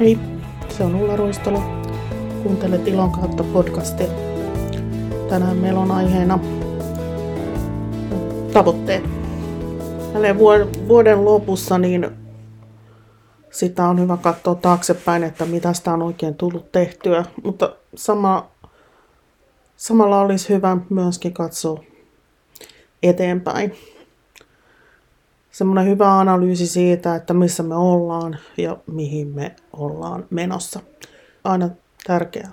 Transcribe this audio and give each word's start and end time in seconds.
Hei, 0.00 0.18
se 0.68 0.84
on 0.84 0.94
Ulla 0.94 1.16
Roistolo. 1.16 1.62
Kuuntelet 2.42 2.88
Ilon 2.88 3.12
kautta 3.12 3.44
podcastia. 3.44 4.06
Tänään 5.28 5.56
meillä 5.56 5.80
on 5.80 5.90
aiheena 5.90 6.38
tavoitteet. 8.52 9.04
Tälleen 10.12 10.38
vuoden 10.88 11.24
lopussa 11.24 11.78
niin 11.78 12.10
sitä 13.50 13.88
on 13.88 14.00
hyvä 14.00 14.16
katsoa 14.16 14.54
taaksepäin, 14.54 15.24
että 15.24 15.44
mitä 15.44 15.72
sitä 15.72 15.92
on 15.92 16.02
oikein 16.02 16.34
tullut 16.34 16.72
tehtyä. 16.72 17.24
Mutta 17.44 17.76
sama, 17.94 18.50
samalla 19.76 20.20
olisi 20.20 20.48
hyvä 20.48 20.76
myöskin 20.90 21.34
katsoa 21.34 21.80
eteenpäin 23.02 23.72
semmoinen 25.54 25.86
hyvä 25.86 26.18
analyysi 26.18 26.66
siitä, 26.66 27.14
että 27.14 27.34
missä 27.34 27.62
me 27.62 27.74
ollaan 27.76 28.38
ja 28.56 28.76
mihin 28.86 29.28
me 29.28 29.56
ollaan 29.72 30.26
menossa. 30.30 30.80
Aina 31.44 31.70
tärkeää. 32.06 32.52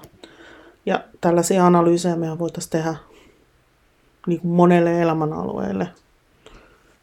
Ja 0.86 1.04
tällaisia 1.22 1.66
analyysejä 1.66 2.16
me 2.16 2.40
voitaisiin 2.40 2.72
tehdä 2.72 2.96
niin 4.28 4.40
kuin 4.40 4.52
monelle 4.52 5.02
elämänalueelle. 5.02 5.88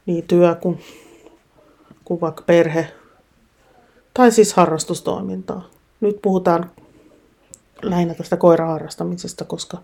Niin 0.06 0.26
työ 0.26 0.54
kuin, 0.54 0.80
kuin 2.04 2.20
vaikka 2.20 2.42
perhe 2.46 2.92
tai 4.14 4.32
siis 4.32 4.54
harrastustoimintaa. 4.54 5.68
Nyt 6.00 6.22
puhutaan 6.22 6.70
lähinnä 7.82 8.14
tästä 8.14 8.36
koiraharrastamisesta, 8.36 9.44
koska 9.44 9.78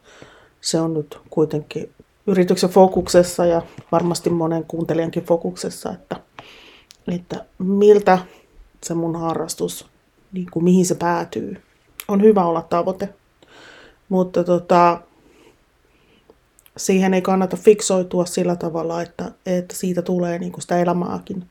se 0.61 0.81
on 0.81 0.95
nyt 0.95 1.19
kuitenkin 1.31 1.93
yrityksen 2.27 2.71
fokuksessa 2.71 3.47
ja 3.47 3.63
varmasti 3.93 4.31
monen 4.31 4.65
kuuntelijankin 4.65 5.25
fokuksessa, 5.25 5.93
että, 5.93 6.17
että 7.15 7.45
miltä 7.59 8.19
se 8.83 8.95
mun 8.95 9.21
harrastus, 9.21 9.87
niin 10.33 10.47
kuin 10.51 10.65
mihin 10.65 10.87
se 10.87 10.95
päätyy. 10.95 11.63
On 12.09 12.23
hyvä 12.23 12.45
olla 12.45 12.63
tavoite, 12.63 13.09
mutta 14.09 14.45
tota, 14.45 15.01
siihen 16.77 17.15
ei 17.15 17.23
kannata 17.23 17.57
fiksoitua 17.57 18.27
sillä 18.27 18.57
tavalla, 18.57 19.03
että, 19.03 19.33
että 19.47 19.77
siitä 19.77 20.03
tulee 20.03 20.39
niin 20.39 20.53
kuin 20.53 20.63
sitä 20.63 20.79
elämääkin 20.79 21.51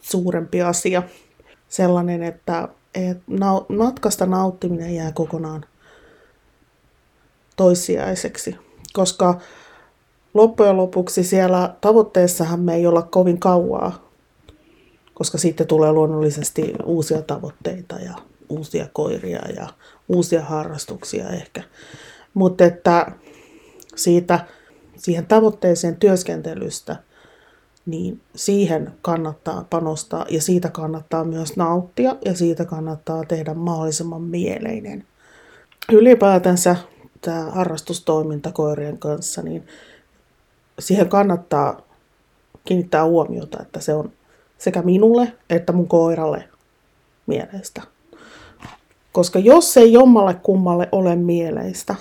suurempi 0.00 0.62
asia. 0.62 1.02
Sellainen, 1.68 2.22
että, 2.22 2.68
että 2.94 3.22
matkasta 3.76 4.26
nauttiminen 4.26 4.94
jää 4.94 5.12
kokonaan 5.12 5.64
toissijaiseksi, 7.56 8.56
koska 8.92 9.40
loppujen 10.34 10.76
lopuksi 10.76 11.24
siellä 11.24 11.74
tavoitteessahan 11.80 12.60
me 12.60 12.74
ei 12.74 12.86
olla 12.86 13.02
kovin 13.02 13.40
kauaa, 13.40 14.10
koska 15.14 15.38
sitten 15.38 15.66
tulee 15.66 15.92
luonnollisesti 15.92 16.72
uusia 16.84 17.22
tavoitteita 17.22 17.94
ja 17.94 18.14
uusia 18.48 18.88
koiria 18.92 19.48
ja 19.56 19.68
uusia 20.08 20.42
harrastuksia 20.42 21.30
ehkä. 21.30 21.62
Mutta 22.34 22.64
että 22.64 23.06
siitä, 23.96 24.46
siihen 24.96 25.26
tavoitteeseen 25.26 25.96
työskentelystä, 25.96 26.96
niin 27.86 28.20
siihen 28.36 28.92
kannattaa 29.02 29.66
panostaa 29.70 30.26
ja 30.30 30.42
siitä 30.42 30.68
kannattaa 30.68 31.24
myös 31.24 31.56
nauttia 31.56 32.16
ja 32.24 32.34
siitä 32.34 32.64
kannattaa 32.64 33.24
tehdä 33.24 33.54
mahdollisimman 33.54 34.22
mieleinen. 34.22 35.04
Ylipäätänsä 35.92 36.76
tämä 37.20 37.50
harrastustoiminta 37.50 38.52
koirien 38.52 38.98
kanssa, 38.98 39.42
niin 39.42 39.66
siihen 40.78 41.08
kannattaa 41.08 41.80
kiinnittää 42.64 43.04
huomiota, 43.04 43.62
että 43.62 43.80
se 43.80 43.94
on 43.94 44.12
sekä 44.58 44.82
minulle 44.82 45.32
että 45.50 45.72
mun 45.72 45.88
koiralle 45.88 46.48
mieleistä. 47.26 47.82
Koska 49.12 49.38
jos 49.38 49.76
ei 49.76 49.92
jommalle 49.92 50.34
kummalle 50.34 50.88
ole 50.92 51.16
mieleistä, 51.16 51.94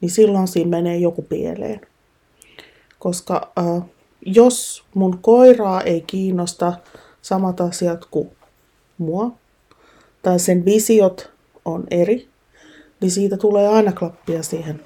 niin 0.00 0.10
silloin 0.10 0.48
siinä 0.48 0.70
menee 0.70 0.96
joku 0.96 1.22
pieleen. 1.22 1.80
Koska 2.98 3.52
äh, 3.58 3.82
jos 4.26 4.84
mun 4.94 5.18
koiraa 5.22 5.80
ei 5.80 6.00
kiinnosta 6.00 6.72
samat 7.22 7.60
asiat 7.60 8.04
kuin 8.04 8.30
mua, 8.98 9.30
tai 10.22 10.38
sen 10.38 10.64
visiot 10.64 11.32
on 11.64 11.84
eri, 11.90 12.28
niin 13.00 13.10
siitä 13.10 13.36
tulee 13.36 13.68
aina 13.68 13.92
klappia 13.92 14.42
siihen, 14.42 14.82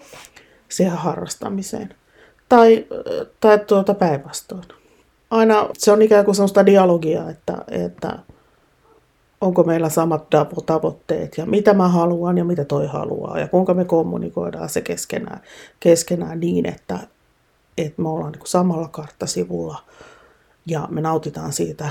siihen 0.68 0.96
harrastamiseen 0.96 1.94
tai, 2.52 2.86
tai 3.40 3.58
tuota 3.58 3.94
päinvastoin. 3.94 4.64
Aina 5.30 5.68
se 5.78 5.92
on 5.92 6.02
ikään 6.02 6.24
kuin 6.24 6.34
sellaista 6.34 6.66
dialogia, 6.66 7.30
että, 7.30 7.56
että 7.68 8.18
onko 9.40 9.62
meillä 9.62 9.88
samat 9.88 10.26
tavoitteet 10.66 11.38
ja 11.38 11.46
mitä 11.46 11.74
mä 11.74 11.88
haluan 11.88 12.38
ja 12.38 12.44
mitä 12.44 12.64
toi 12.64 12.86
haluaa 12.86 13.38
ja 13.38 13.48
kuinka 13.48 13.74
me 13.74 13.84
kommunikoidaan 13.84 14.68
se 14.68 14.80
keskenään, 14.80 15.40
keskenään 15.80 16.40
niin, 16.40 16.66
että, 16.66 16.98
että 17.78 18.02
me 18.02 18.08
ollaan 18.08 18.32
niin 18.32 18.42
samalla 18.44 18.88
karttasivulla 18.88 19.78
ja 20.66 20.88
me 20.90 21.00
nautitaan 21.00 21.52
siitä 21.52 21.88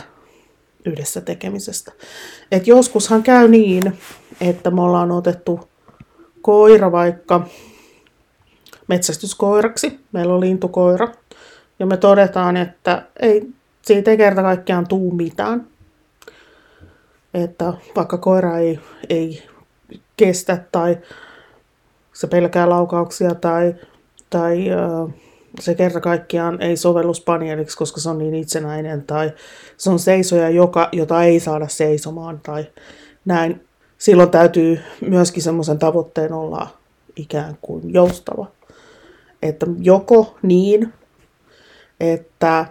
yhdessä 0.86 1.22
tekemisestä. 1.22 1.92
Et 2.52 2.68
joskushan 2.68 3.24
käy 3.24 3.48
niin, 3.48 3.98
että 4.42 4.72
me 4.72 4.82
ollaan 4.82 5.12
otettu 5.12 5.60
koira 6.42 6.92
vaikka 6.92 7.46
metsästyskoiraksi. 8.92 10.00
Meillä 10.12 10.34
on 10.34 10.40
lintukoira. 10.40 11.08
Ja 11.80 11.86
me 11.86 11.98
todetaan, 11.98 12.58
että 12.58 13.04
ei, 13.20 13.48
siitä 13.82 14.12
ei 14.12 14.18
kerta 14.18 14.42
kaikkiaan 14.42 14.88
tuu 14.88 15.12
mitään. 15.12 15.68
Että 17.34 17.74
vaikka 17.96 18.18
koira 18.18 18.58
ei, 18.58 18.80
ei 19.10 19.44
kestä 20.18 20.64
tai 20.72 20.98
se 22.14 22.28
pelkää 22.28 22.70
laukauksia 22.70 23.36
tai, 23.36 23.76
tai 24.30 24.66
se 25.60 25.76
kerta 25.76 26.00
kaikkiaan 26.00 26.62
ei 26.62 26.78
sovellu 26.78 27.14
spanieliksi, 27.14 27.78
koska 27.78 28.00
se 28.02 28.10
on 28.10 28.18
niin 28.18 28.36
itsenäinen 28.36 29.04
tai 29.04 29.32
se 29.78 29.90
on 29.90 30.00
seisoja, 30.00 30.50
joka, 30.50 30.90
jota 30.92 31.24
ei 31.24 31.40
saada 31.40 31.68
seisomaan 31.68 32.40
tai 32.44 32.66
näin. 33.26 33.68
Silloin 33.98 34.30
täytyy 34.30 34.80
myöskin 35.10 35.44
semmoisen 35.44 35.80
tavoitteen 35.80 36.34
olla 36.34 36.68
ikään 37.16 37.58
kuin 37.62 37.94
joustava 37.94 38.46
että 39.42 39.66
joko 39.80 40.38
niin, 40.42 40.94
että 42.00 42.66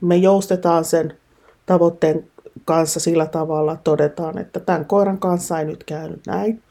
me 0.00 0.16
joustetaan 0.16 0.84
sen 0.84 1.18
tavoitteen 1.66 2.30
kanssa 2.64 3.00
sillä 3.00 3.26
tavalla, 3.26 3.76
todetaan, 3.76 4.38
että 4.38 4.60
tämän 4.60 4.84
koiran 4.84 5.18
kanssa 5.18 5.58
ei 5.58 5.64
nyt 5.64 5.84
käynyt 5.84 6.20
näin. 6.26 6.62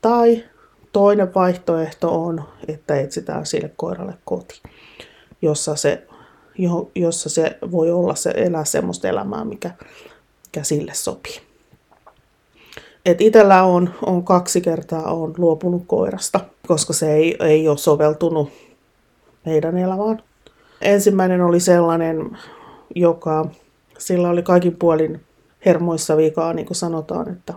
Tai 0.00 0.44
toinen 0.92 1.34
vaihtoehto 1.34 2.24
on, 2.24 2.44
että 2.68 3.00
etsitään 3.00 3.46
sille 3.46 3.70
koiralle 3.76 4.14
koti, 4.24 4.62
jossa 5.42 5.76
se, 5.76 6.06
jossa 6.94 7.28
se 7.28 7.58
voi 7.70 7.90
olla 7.90 8.14
se 8.14 8.30
elää 8.36 8.64
semmoista 8.64 9.08
elämää, 9.08 9.44
mikä, 9.44 9.70
mikä 10.46 10.62
sille 10.62 10.94
sopii. 10.94 11.51
Et 13.06 13.20
itellä 13.20 13.62
on, 13.62 13.90
on 14.06 14.24
kaksi 14.24 14.60
kertaa 14.60 15.12
on 15.12 15.34
luopunut 15.38 15.82
koirasta, 15.86 16.40
koska 16.66 16.92
se 16.92 17.14
ei, 17.14 17.36
ei 17.40 17.68
ole 17.68 17.78
soveltunut 17.78 18.50
meidän 19.44 19.76
elämään. 19.76 20.22
Ensimmäinen 20.80 21.40
oli 21.40 21.60
sellainen, 21.60 22.38
joka 22.94 23.48
sillä 23.98 24.28
oli 24.28 24.42
kaikin 24.42 24.76
puolin 24.76 25.20
hermoissa 25.64 26.16
vikaa, 26.16 26.52
niin 26.52 26.66
kuin 26.66 26.76
sanotaan. 26.76 27.28
Että, 27.28 27.54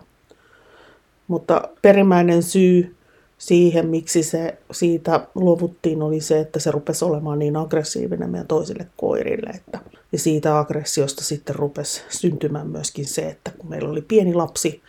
mutta 1.28 1.70
perimmäinen 1.82 2.44
syy 2.44 2.96
siihen, 3.38 3.88
miksi 3.88 4.24
se 4.24 4.58
siitä 4.72 5.28
luovuttiin, 5.36 6.02
oli 6.02 6.22
se, 6.22 6.40
että 6.40 6.60
se 6.60 6.72
rupesi 6.72 7.06
olemaan 7.06 7.40
niin 7.40 7.58
aggressiivinen 7.58 8.30
meidän 8.30 8.48
toisille 8.48 8.88
koirille. 8.98 9.50
Että, 9.50 9.80
ja 10.12 10.20
siitä 10.20 10.60
aggressiosta 10.60 11.24
sitten 11.24 11.56
rupesi 11.56 12.04
syntymään 12.10 12.68
myöskin 12.68 13.06
se, 13.06 13.22
että 13.22 13.52
kun 13.58 13.70
meillä 13.70 13.90
oli 13.90 14.02
pieni 14.02 14.34
lapsi, 14.34 14.82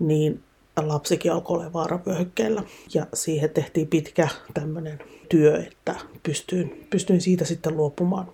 niin 0.00 0.42
lapsikin 0.76 1.32
alkoi 1.32 1.56
olla 1.56 1.72
vaaravyöhykkeellä. 1.72 2.62
Ja 2.94 3.06
siihen 3.14 3.50
tehtiin 3.50 3.86
pitkä 3.86 4.28
tämmöinen 4.54 4.98
työ, 5.28 5.56
että 5.56 5.94
pystyin, 6.22 6.86
pystyin 6.90 7.20
siitä 7.20 7.44
sitten 7.44 7.76
luopumaan. 7.76 8.26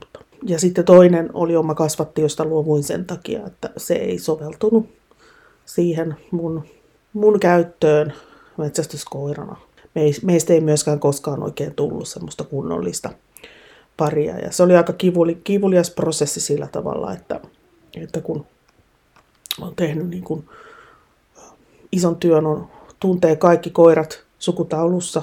Ja 0.42 0.58
sitten 0.58 0.84
toinen 0.84 1.30
oli 1.34 1.56
oma 1.56 1.74
kasvatti, 1.74 2.22
josta 2.22 2.44
luovuin 2.44 2.82
sen 2.82 3.04
takia, 3.04 3.46
että 3.46 3.70
se 3.76 3.94
ei 3.94 4.18
soveltunut 4.18 4.88
siihen 5.64 6.16
mun, 6.30 6.64
mun 7.12 7.40
käyttöön 7.40 8.12
metsästyskoirana. 8.56 9.56
Meistä 10.22 10.52
ei 10.52 10.60
myöskään 10.60 11.00
koskaan 11.00 11.42
oikein 11.42 11.74
tullut 11.74 12.08
semmoista 12.08 12.44
kunnollista 12.44 13.10
paria. 13.96 14.38
Ja 14.38 14.52
se 14.52 14.62
oli 14.62 14.76
aika 14.76 14.92
kivuli, 14.92 15.40
kivulias 15.44 15.90
prosessi 15.90 16.40
sillä 16.40 16.66
tavalla, 16.66 17.12
että, 17.12 17.40
että 17.96 18.20
kun 18.20 18.46
on 19.60 19.76
tehnyt 19.76 20.08
niin 20.08 20.24
kuin 20.24 20.48
ison 21.96 22.16
työn 22.16 22.46
on, 22.46 22.68
tuntee 23.00 23.36
kaikki 23.36 23.70
koirat 23.70 24.22
sukutaulussa, 24.38 25.22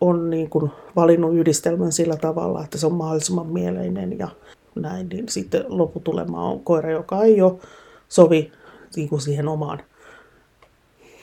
on 0.00 0.30
niin 0.30 0.50
kuin 0.50 0.70
valinnut 0.96 1.34
yhdistelmän 1.34 1.92
sillä 1.92 2.16
tavalla, 2.16 2.64
että 2.64 2.78
se 2.78 2.86
on 2.86 2.94
mahdollisimman 2.94 3.46
mieleinen 3.46 4.18
ja 4.18 4.28
näin, 4.74 5.08
niin 5.08 5.28
sitten 5.28 5.64
lopputulema 5.68 6.50
on 6.50 6.60
koira, 6.60 6.90
joka 6.90 7.22
ei 7.22 7.42
ole 7.42 7.60
sovi 8.08 8.52
niin 8.96 9.08
kuin 9.08 9.20
siihen 9.20 9.48
omaan 9.48 9.78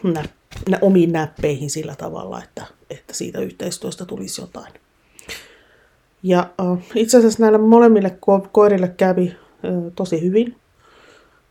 nä, 0.03 0.23
nä, 0.69 0.79
omiin 0.81 1.11
näppeihin 1.11 1.69
sillä 1.69 1.95
tavalla, 1.95 2.43
että, 2.43 2.65
että 2.89 3.13
siitä 3.13 3.39
yhteistyöstä 3.39 4.05
tulisi 4.05 4.41
jotain. 4.41 4.73
Ja 6.23 6.49
äh, 6.61 6.77
itse 6.95 7.17
asiassa 7.17 7.43
näille 7.43 7.57
molemmille 7.57 8.17
ko- 8.25 8.47
koirille 8.51 8.87
kävi 8.87 9.27
äh, 9.27 9.93
tosi 9.95 10.21
hyvin. 10.21 10.55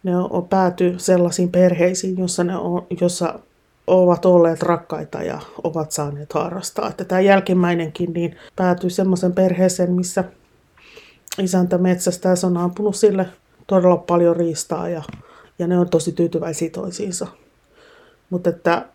Ne 0.04 0.16
on, 0.16 0.48
pääty 0.48 0.94
sellaisiin 0.98 1.52
perheisiin, 1.52 2.18
jossa, 2.18 2.44
ne 2.44 2.56
on, 2.56 2.86
jossa 3.00 3.38
ovat 3.86 4.24
olleet 4.24 4.62
rakkaita 4.62 5.22
ja 5.22 5.40
ovat 5.64 5.92
saaneet 5.92 6.32
harrastaa. 6.32 6.88
Että 6.88 7.04
tämä 7.04 7.20
jälkimmäinenkin 7.20 8.12
niin 8.12 8.36
päätyi 8.56 8.90
semmoisen 8.90 9.32
perheeseen, 9.32 9.92
missä 9.92 10.24
isäntä 11.42 11.78
metsästä 11.78 12.34
on 12.46 12.56
ampunut 12.56 12.96
sille 12.96 13.26
todella 13.66 13.96
paljon 13.96 14.36
riistaa 14.36 14.88
ja, 14.88 15.02
ja 15.58 15.66
ne 15.66 15.78
on 15.78 15.88
tosi 15.88 16.12
tyytyväisiä 16.12 16.70
toisiinsa. 16.70 17.26
Mutta 18.30 18.50
että 18.50 18.86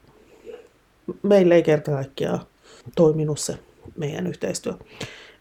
meillä 1.24 1.56
ei 1.56 1.64
kerta 1.64 1.92
kaikkiaan 1.92 2.40
toiminut 2.96 3.40
se 3.40 3.58
meidän 3.98 4.28
yhteistyö. 4.28 4.74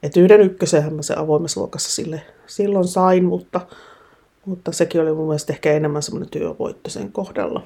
Et 0.03 0.17
yhden 0.17 0.41
ykkösenhän 0.41 0.95
mä 0.95 1.03
se 1.03 1.15
avoimessa 1.15 1.61
luokassa 1.61 1.91
sille 1.91 2.23
silloin 2.47 2.89
sain, 2.89 3.25
mutta, 3.25 3.61
mutta 4.49 4.73
sekin 4.73 5.01
oli 5.01 5.13
mun 5.13 5.27
mielestä 5.27 5.53
ehkä 5.53 5.73
enemmän 5.73 6.03
semmoinen 6.03 6.31
työvoitto 6.31 6.91
sen 6.91 7.13
kohdalla. 7.13 7.63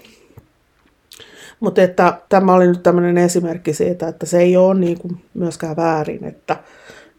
Mutta 1.61 1.83
että 1.83 2.21
tämä 2.29 2.55
oli 2.55 2.67
nyt 2.67 2.83
tämmöinen 2.83 3.19
esimerkki 3.19 3.75
siitä, 3.75 4.09
että 4.09 4.27
se 4.27 4.39
ei 4.39 4.57
ole 4.57 4.75
niin 4.75 4.99
kuin 4.99 5.25
myöskään 5.35 5.77
väärin, 5.77 6.25
että 6.25 6.57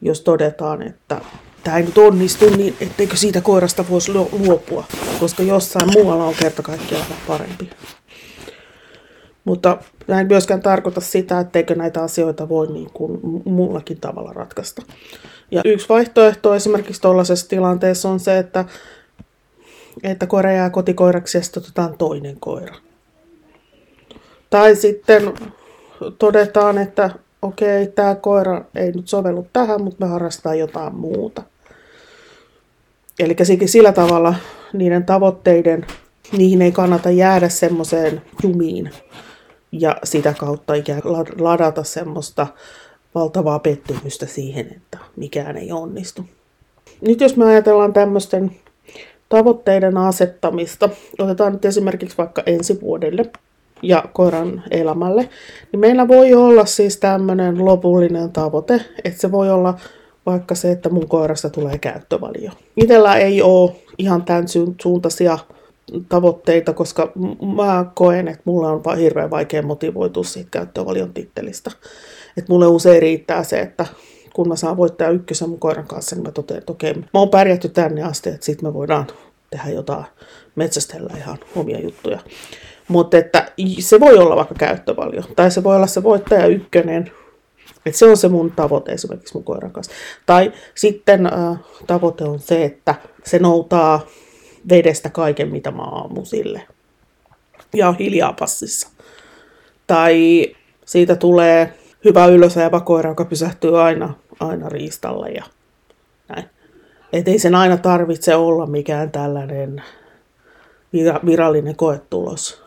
jos 0.01 0.21
todetaan, 0.21 0.81
että 0.81 1.21
tämä 1.63 1.77
ei 1.77 1.83
nyt 1.83 1.97
onnistu, 1.97 2.49
niin 2.49 2.75
etteikö 2.81 3.15
siitä 3.15 3.41
koirasta 3.41 3.85
voisi 3.89 4.13
luopua, 4.13 4.83
koska 5.19 5.43
jossain 5.43 5.89
muualla 5.93 6.25
on 6.25 6.35
kerta 6.39 6.61
kaikkiaan 6.61 7.05
parempi. 7.27 7.69
Mutta 9.45 9.77
näin 10.07 10.27
myöskään 10.27 10.61
tarkoita 10.61 11.01
sitä, 11.01 11.39
etteikö 11.39 11.75
näitä 11.75 12.03
asioita 12.03 12.49
voi 12.49 12.67
niin 12.67 12.89
kuin 12.93 13.19
muullakin 13.45 13.99
tavalla 13.99 14.33
ratkaista. 14.33 14.81
Ja 15.51 15.61
yksi 15.65 15.89
vaihtoehto 15.89 16.55
esimerkiksi 16.55 17.01
tuollaisessa 17.01 17.49
tilanteessa 17.49 18.09
on 18.09 18.19
se, 18.19 18.37
että, 18.37 18.65
että 20.03 20.27
koira 20.27 20.51
jää 20.51 20.69
kotikoiraksi 20.69 21.37
ja 21.37 21.41
sitten 21.43 21.63
otetaan 21.63 21.97
toinen 21.97 22.39
koira. 22.39 22.75
Tai 24.49 24.75
sitten 24.75 25.33
todetaan, 26.19 26.77
että 26.77 27.09
okei, 27.41 27.87
tämä 27.87 28.15
koira 28.15 28.65
ei 28.75 28.91
nyt 28.91 29.07
sovellu 29.07 29.47
tähän, 29.53 29.81
mutta 29.81 30.05
me 30.05 30.11
harrastetaan 30.11 30.59
jotain 30.59 30.95
muuta. 30.95 31.43
Eli 33.19 33.35
sillä 33.65 33.91
tavalla 33.91 34.35
niiden 34.73 35.05
tavoitteiden, 35.05 35.85
niihin 36.37 36.61
ei 36.61 36.71
kannata 36.71 37.09
jäädä 37.09 37.49
semmoiseen 37.49 38.21
jumiin 38.43 38.91
ja 39.71 39.97
sitä 40.03 40.33
kautta 40.37 40.73
ikään 40.73 41.01
ladata 41.39 41.83
semmoista 41.83 42.47
valtavaa 43.15 43.59
pettymystä 43.59 44.25
siihen, 44.25 44.67
että 44.75 44.97
mikään 45.15 45.57
ei 45.57 45.71
onnistu. 45.71 46.25
Nyt 47.01 47.21
jos 47.21 47.37
me 47.37 47.45
ajatellaan 47.45 47.93
tämmöisten 47.93 48.51
tavoitteiden 49.37 49.97
asettamista, 49.97 50.89
otetaan 51.19 51.53
nyt 51.53 51.65
esimerkiksi 51.65 52.17
vaikka 52.17 52.43
ensi 52.45 52.81
vuodelle 52.81 53.25
ja 53.81 54.03
koiran 54.13 54.63
elämälle, 54.71 55.29
niin 55.71 55.79
meillä 55.79 56.07
voi 56.07 56.33
olla 56.33 56.65
siis 56.65 56.97
tämmöinen 56.97 57.65
lopullinen 57.65 58.31
tavoite, 58.31 58.81
että 59.03 59.21
se 59.21 59.31
voi 59.31 59.51
olla 59.51 59.79
vaikka 60.25 60.55
se, 60.55 60.71
että 60.71 60.89
mun 60.89 61.07
koirasta 61.07 61.49
tulee 61.49 61.77
käyttövalio. 61.77 62.51
Itellä 62.77 63.15
ei 63.15 63.41
ole 63.41 63.71
ihan 63.97 64.23
tämän 64.23 64.45
suuntaisia 64.81 65.37
tavoitteita, 66.09 66.73
koska 66.73 67.11
mä 67.55 67.85
koen, 67.93 68.27
että 68.27 68.41
mulla 68.45 68.71
on 68.71 68.97
hirveän 68.97 69.29
vaikea 69.29 69.61
motivoitua 69.61 70.23
siitä 70.23 70.49
käyttövalion 70.51 71.13
tittelistä. 71.13 71.71
Että 72.37 72.51
mulle 72.53 72.67
usein 72.67 73.01
riittää 73.01 73.43
se, 73.43 73.59
että 73.59 73.85
kun 74.33 74.47
mä 74.47 74.55
saan 74.55 74.77
voittaa 74.77 75.09
ykkösen 75.09 75.49
mun 75.49 75.59
koiran 75.59 75.87
kanssa, 75.87 76.15
niin 76.15 76.25
mä 76.25 76.31
totean, 76.31 76.57
että 76.57 76.71
okei, 76.71 76.93
mä 76.93 77.03
oon 77.13 77.29
pärjätty 77.29 77.69
tänne 77.69 78.03
asti, 78.03 78.29
että 78.29 78.45
sit 78.45 78.61
me 78.61 78.73
voidaan 78.73 79.07
tehdä 79.49 79.69
jotain, 79.69 80.05
metsästellä 80.55 81.13
ihan 81.17 81.37
omia 81.55 81.79
juttuja. 81.79 82.19
Mutta 82.87 83.17
että 83.17 83.51
se 83.79 83.99
voi 83.99 84.17
olla 84.17 84.35
vaikka 84.35 84.55
käyttövalio, 84.55 85.23
tai 85.35 85.51
se 85.51 85.63
voi 85.63 85.75
olla 85.75 85.87
se 85.87 86.03
voittaja 86.03 86.45
ykkönen, 86.45 87.11
että 87.85 87.99
se 87.99 88.05
on 88.05 88.17
se 88.17 88.27
mun 88.27 88.51
tavoite 88.51 88.91
esimerkiksi 88.91 89.33
mun 89.33 89.43
koiran 89.43 89.71
kanssa. 89.71 89.91
Tai 90.25 90.51
sitten 90.75 91.25
äh, 91.25 91.59
tavoite 91.87 92.23
on 92.23 92.39
se, 92.39 92.65
että 92.65 92.95
se 93.23 93.39
noutaa 93.39 94.01
vedestä 94.69 95.09
kaiken, 95.09 95.51
mitä 95.51 95.71
mä 95.71 95.83
aamun 95.83 96.25
sille. 96.25 96.61
Ja 97.73 97.89
on 97.89 97.97
hiljaa 97.97 98.33
passissa. 98.33 98.89
Tai 99.87 100.45
siitä 100.85 101.15
tulee 101.15 101.73
hyvä 102.05 102.25
ylösajava 102.25 102.79
koira, 102.79 103.09
joka 103.09 103.25
pysähtyy 103.25 103.81
aina, 103.81 104.13
aina 104.47 104.69
riistalle 104.69 105.29
ja 105.29 105.43
näin. 106.29 106.45
Et 107.13 107.27
ei 107.27 107.39
sen 107.39 107.55
aina 107.55 107.77
tarvitse 107.77 108.35
olla 108.35 108.65
mikään 108.65 109.11
tällainen 109.11 109.83
virallinen 111.25 111.75
koetulos. 111.75 112.63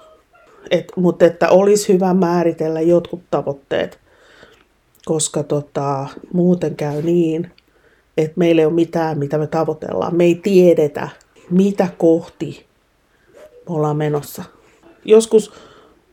Et, 0.70 0.92
mutta 0.96 1.24
että 1.24 1.48
olisi 1.48 1.92
hyvä 1.92 2.14
määritellä 2.14 2.80
jotkut 2.80 3.22
tavoitteet, 3.30 3.98
koska 5.04 5.42
tota, 5.42 6.06
muuten 6.32 6.76
käy 6.76 7.02
niin, 7.02 7.50
että 8.16 8.32
meillä 8.36 8.62
ei 8.62 8.66
ole 8.66 8.74
mitään, 8.74 9.18
mitä 9.18 9.38
me 9.38 9.46
tavoitellaan. 9.46 10.16
Me 10.16 10.24
ei 10.24 10.34
tiedetä, 10.34 11.08
mitä 11.50 11.88
kohti 11.98 12.66
me 13.68 13.74
ollaan 13.74 13.96
menossa. 13.96 14.44
Joskus 15.04 15.52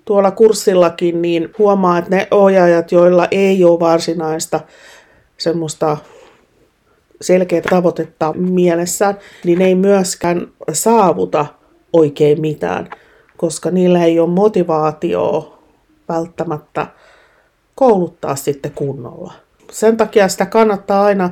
tuolla 0.06 0.32
kurssillakin 0.32 1.22
niin 1.22 1.50
huomaa, 1.58 1.98
että 1.98 2.16
ne 2.16 2.28
ohjaajat, 2.32 2.92
joilla 2.92 3.28
ei 3.32 3.64
ole 3.64 3.80
varsinaista 3.80 4.60
semmoista 5.38 5.98
selkeää 7.22 7.62
tavoitetta 7.70 8.34
mielessään, 8.34 9.18
niin 9.44 9.62
ei 9.62 9.76
myöskään 9.76 10.48
saavuta 10.74 11.46
oikein 11.94 12.42
mitään, 12.42 12.90
koska 13.38 13.72
niillä 13.72 14.04
ei 14.04 14.20
ole 14.20 14.30
motivaatioa 14.30 15.60
välttämättä 16.10 16.88
kouluttaa 17.76 18.36
sitten 18.36 18.72
kunnolla. 18.72 19.34
Sen 19.72 19.98
takia 19.98 20.28
sitä 20.28 20.46
kannattaa 20.46 21.04
aina 21.04 21.30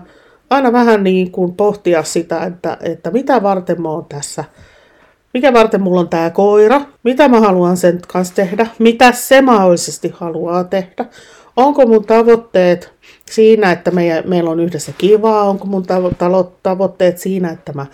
aina 0.52 0.72
vähän 0.72 1.04
niin 1.04 1.32
kuin 1.32 1.54
pohtia 1.54 2.04
sitä, 2.04 2.44
että, 2.44 2.78
että 2.82 3.12
mitä 3.12 3.44
varten 3.44 3.82
mä 3.82 3.90
oon 3.90 4.06
tässä. 4.06 4.44
Mikä 5.34 5.54
varten 5.54 5.82
mulla 5.82 6.00
on 6.00 6.10
tämä 6.10 6.30
koira? 6.30 6.82
Mitä 7.04 7.28
mä 7.28 7.40
haluan 7.40 7.78
sen 7.78 8.00
kanssa 8.08 8.36
tehdä? 8.36 8.68
Mitä 8.80 9.12
se 9.12 9.42
mahdollisesti 9.42 10.14
haluaa 10.16 10.64
tehdä? 10.64 11.06
Onko 11.58 11.86
mun 11.86 12.06
tavoitteet 12.06 12.94
siinä, 13.26 13.72
että 13.72 13.92
meidän, 13.92 14.24
meillä 14.28 14.50
on 14.50 14.60
yhdessä 14.60 14.92
kivaa? 14.98 15.44
Onko 15.44 15.66
mun 15.66 15.84
tavo- 15.84 16.52
tavoitteet 16.64 17.18
siinä, 17.18 17.50
että 17.50 17.74
mä 17.74 17.86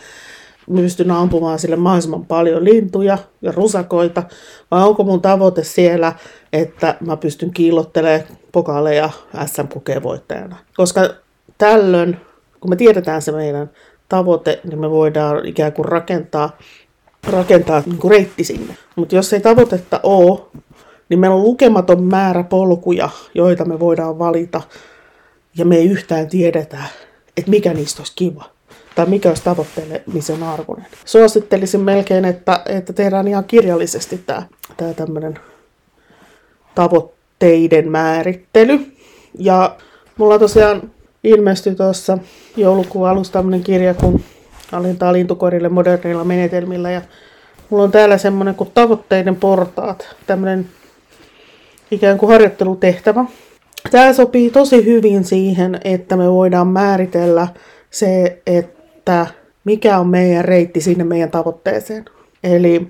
pystyn 0.76 1.12
ampumaan 1.12 1.60
sille 1.60 1.76
mahdollisimman 1.76 2.26
paljon 2.26 2.64
lintuja 2.64 3.18
ja 3.42 3.52
rusakoita? 3.52 4.24
Vai 4.72 4.84
onko 4.84 5.04
mun 5.04 5.22
tavoite 5.22 5.64
siellä, 5.64 6.14
että 6.54 6.96
mä 7.00 7.18
pystyn 7.18 7.52
kiillottelemaan 7.52 8.24
pokaaleja 8.52 9.10
SM-kokeen 9.46 10.04
voittajana? 10.04 10.56
Koska 10.76 11.10
tällöin 11.58 12.18
kun 12.60 12.70
me 12.70 12.76
tiedetään 12.76 13.22
se 13.22 13.32
meidän 13.32 13.70
tavoite, 14.10 14.60
niin 14.64 14.80
me 14.80 14.90
voidaan 14.90 15.46
ikään 15.46 15.74
kuin 15.74 15.86
rakentaa, 15.86 16.58
rakentaa 17.28 17.84
niin 17.86 17.98
kuin 17.98 18.12
reitti 18.12 18.44
sinne. 18.44 18.78
Mutta 18.96 19.16
jos 19.16 19.34
ei 19.34 19.40
tavoitetta 19.40 20.00
ole, 20.04 20.40
niin 21.10 21.20
meillä 21.20 21.36
on 21.36 21.44
lukematon 21.44 22.04
määrä 22.04 22.44
polkuja, 22.44 23.10
joita 23.34 23.66
me 23.66 23.80
voidaan 23.80 24.20
valita, 24.20 24.62
ja 25.58 25.66
me 25.66 25.76
ei 25.76 25.86
yhtään 25.86 26.28
tiedetä, 26.28 26.78
että 27.38 27.52
mikä 27.52 27.74
niistä 27.74 28.02
olisi 28.02 28.14
kiva 28.16 28.58
tai 28.96 29.06
mikä 29.06 29.30
olisi 29.30 29.44
tavoittelemisen 29.44 30.44
arvoinen. 30.44 30.88
Suosittelisin 31.06 31.82
melkein, 31.82 32.26
että, 32.26 32.62
että 32.66 32.94
tehdään 32.94 33.28
ihan 33.28 33.44
kirjallisesti 33.44 34.18
tämä, 34.18 34.44
tämä 34.78 34.94
tämmöinen 34.94 35.40
tavoitteiden 36.76 37.92
määrittely. 37.92 38.80
Ja 39.40 39.76
mulla 40.18 40.40
tosiaan 40.40 40.92
ilmestyi 41.24 41.76
tuossa 41.76 42.18
joulukuun 42.56 43.10
alusta 43.10 43.40
tämmöinen 43.40 43.64
kirja 43.64 43.94
kun 43.94 44.22
alintaa 44.72 45.14
lintukorille 45.14 45.70
modernilla 45.70 46.24
menetelmillä. 46.24 46.92
Ja 46.92 47.02
mulla 47.70 47.84
on 47.84 47.92
täällä 47.92 48.18
semmoinen 48.18 48.56
kuin 48.56 48.72
tavoitteiden 48.74 49.36
portaat, 49.36 50.16
tämmöinen 50.28 50.70
ikään 51.92 52.18
kuin 52.18 52.32
harjoittelutehtävä. 52.32 53.26
Tämä 53.92 54.14
sopii 54.14 54.50
tosi 54.50 54.86
hyvin 54.86 55.24
siihen, 55.24 55.80
että 55.84 56.18
me 56.18 56.32
voidaan 56.32 56.68
määritellä 56.68 57.48
se, 57.90 58.42
että 58.48 59.28
mikä 59.64 60.00
on 60.00 60.08
meidän 60.08 60.46
reitti 60.46 60.82
sinne 60.82 61.04
meidän 61.04 61.32
tavoitteeseen. 61.32 62.06
Eli 62.44 62.88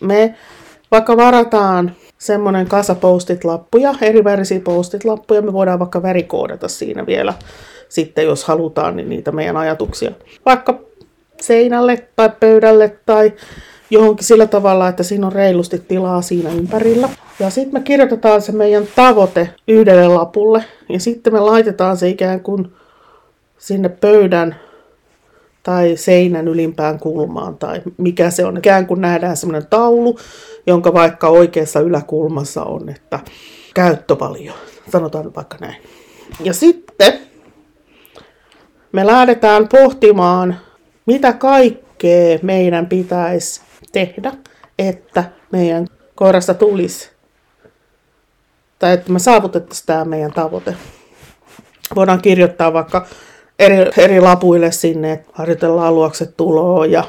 me 0.00 0.34
vaikka 0.90 1.16
varataan 1.16 1.92
semmoinen 2.18 2.66
kasa 2.66 2.94
postit-lappuja, 2.94 3.94
eri 4.00 4.24
värisiä 4.24 4.60
postit-lappuja. 4.60 5.42
Me 5.42 5.52
voidaan 5.52 5.78
vaikka 5.78 6.02
värikoodata 6.02 6.68
siinä 6.68 7.06
vielä 7.06 7.34
sitten, 7.88 8.24
jos 8.24 8.44
halutaan, 8.44 8.96
niin 8.96 9.08
niitä 9.08 9.32
meidän 9.32 9.56
ajatuksia. 9.56 10.10
Vaikka 10.46 10.80
seinälle 11.40 12.08
tai 12.16 12.30
pöydälle 12.40 12.96
tai 13.06 13.32
johonkin 13.92 14.26
sillä 14.26 14.46
tavalla, 14.46 14.88
että 14.88 15.02
siinä 15.02 15.26
on 15.26 15.32
reilusti 15.32 15.78
tilaa 15.78 16.22
siinä 16.22 16.50
ympärillä. 16.50 17.08
Ja 17.38 17.50
sitten 17.50 17.80
me 17.80 17.84
kirjoitetaan 17.84 18.42
se 18.42 18.52
meidän 18.52 18.84
tavoite 18.96 19.48
yhdelle 19.68 20.08
lapulle. 20.08 20.64
Ja 20.88 21.00
sitten 21.00 21.32
me 21.32 21.40
laitetaan 21.40 21.96
se 21.96 22.08
ikään 22.08 22.40
kuin 22.40 22.72
sinne 23.58 23.88
pöydän 23.88 24.56
tai 25.62 25.96
seinän 25.96 26.48
ylimpään 26.48 26.98
kulmaan 26.98 27.58
tai 27.58 27.82
mikä 27.98 28.30
se 28.30 28.44
on. 28.44 28.56
Ikään 28.56 28.86
kuin 28.86 29.00
nähdään 29.00 29.36
semmoinen 29.36 29.66
taulu, 29.70 30.18
jonka 30.66 30.94
vaikka 30.94 31.28
oikeassa 31.28 31.80
yläkulmassa 31.80 32.64
on, 32.64 32.88
että 32.88 33.20
käyttövalio. 33.74 34.52
Sanotaan 34.92 35.34
vaikka 35.36 35.56
näin. 35.60 35.76
Ja 36.44 36.54
sitten 36.54 37.12
me 38.92 39.06
lähdetään 39.06 39.68
pohtimaan, 39.68 40.56
mitä 41.06 41.32
kaikkea 41.32 42.38
meidän 42.42 42.86
pitäisi 42.86 43.60
tehdä, 43.92 44.32
että 44.78 45.24
meidän 45.52 45.86
koirasta 46.14 46.54
tulisi, 46.54 47.10
tai 48.78 48.92
että 48.92 49.12
me 49.12 49.18
saavutettaisiin 49.18 49.86
tämä 49.86 50.04
meidän 50.04 50.32
tavoite. 50.32 50.76
Voidaan 51.94 52.22
kirjoittaa 52.22 52.72
vaikka 52.72 53.06
eri, 53.58 53.76
eri 53.96 54.20
lapuille 54.20 54.72
sinne, 54.72 55.12
että 55.12 55.30
harjoitellaan 55.32 55.94
luokset 55.94 56.36
tuloa 56.36 56.86
ja 56.86 57.04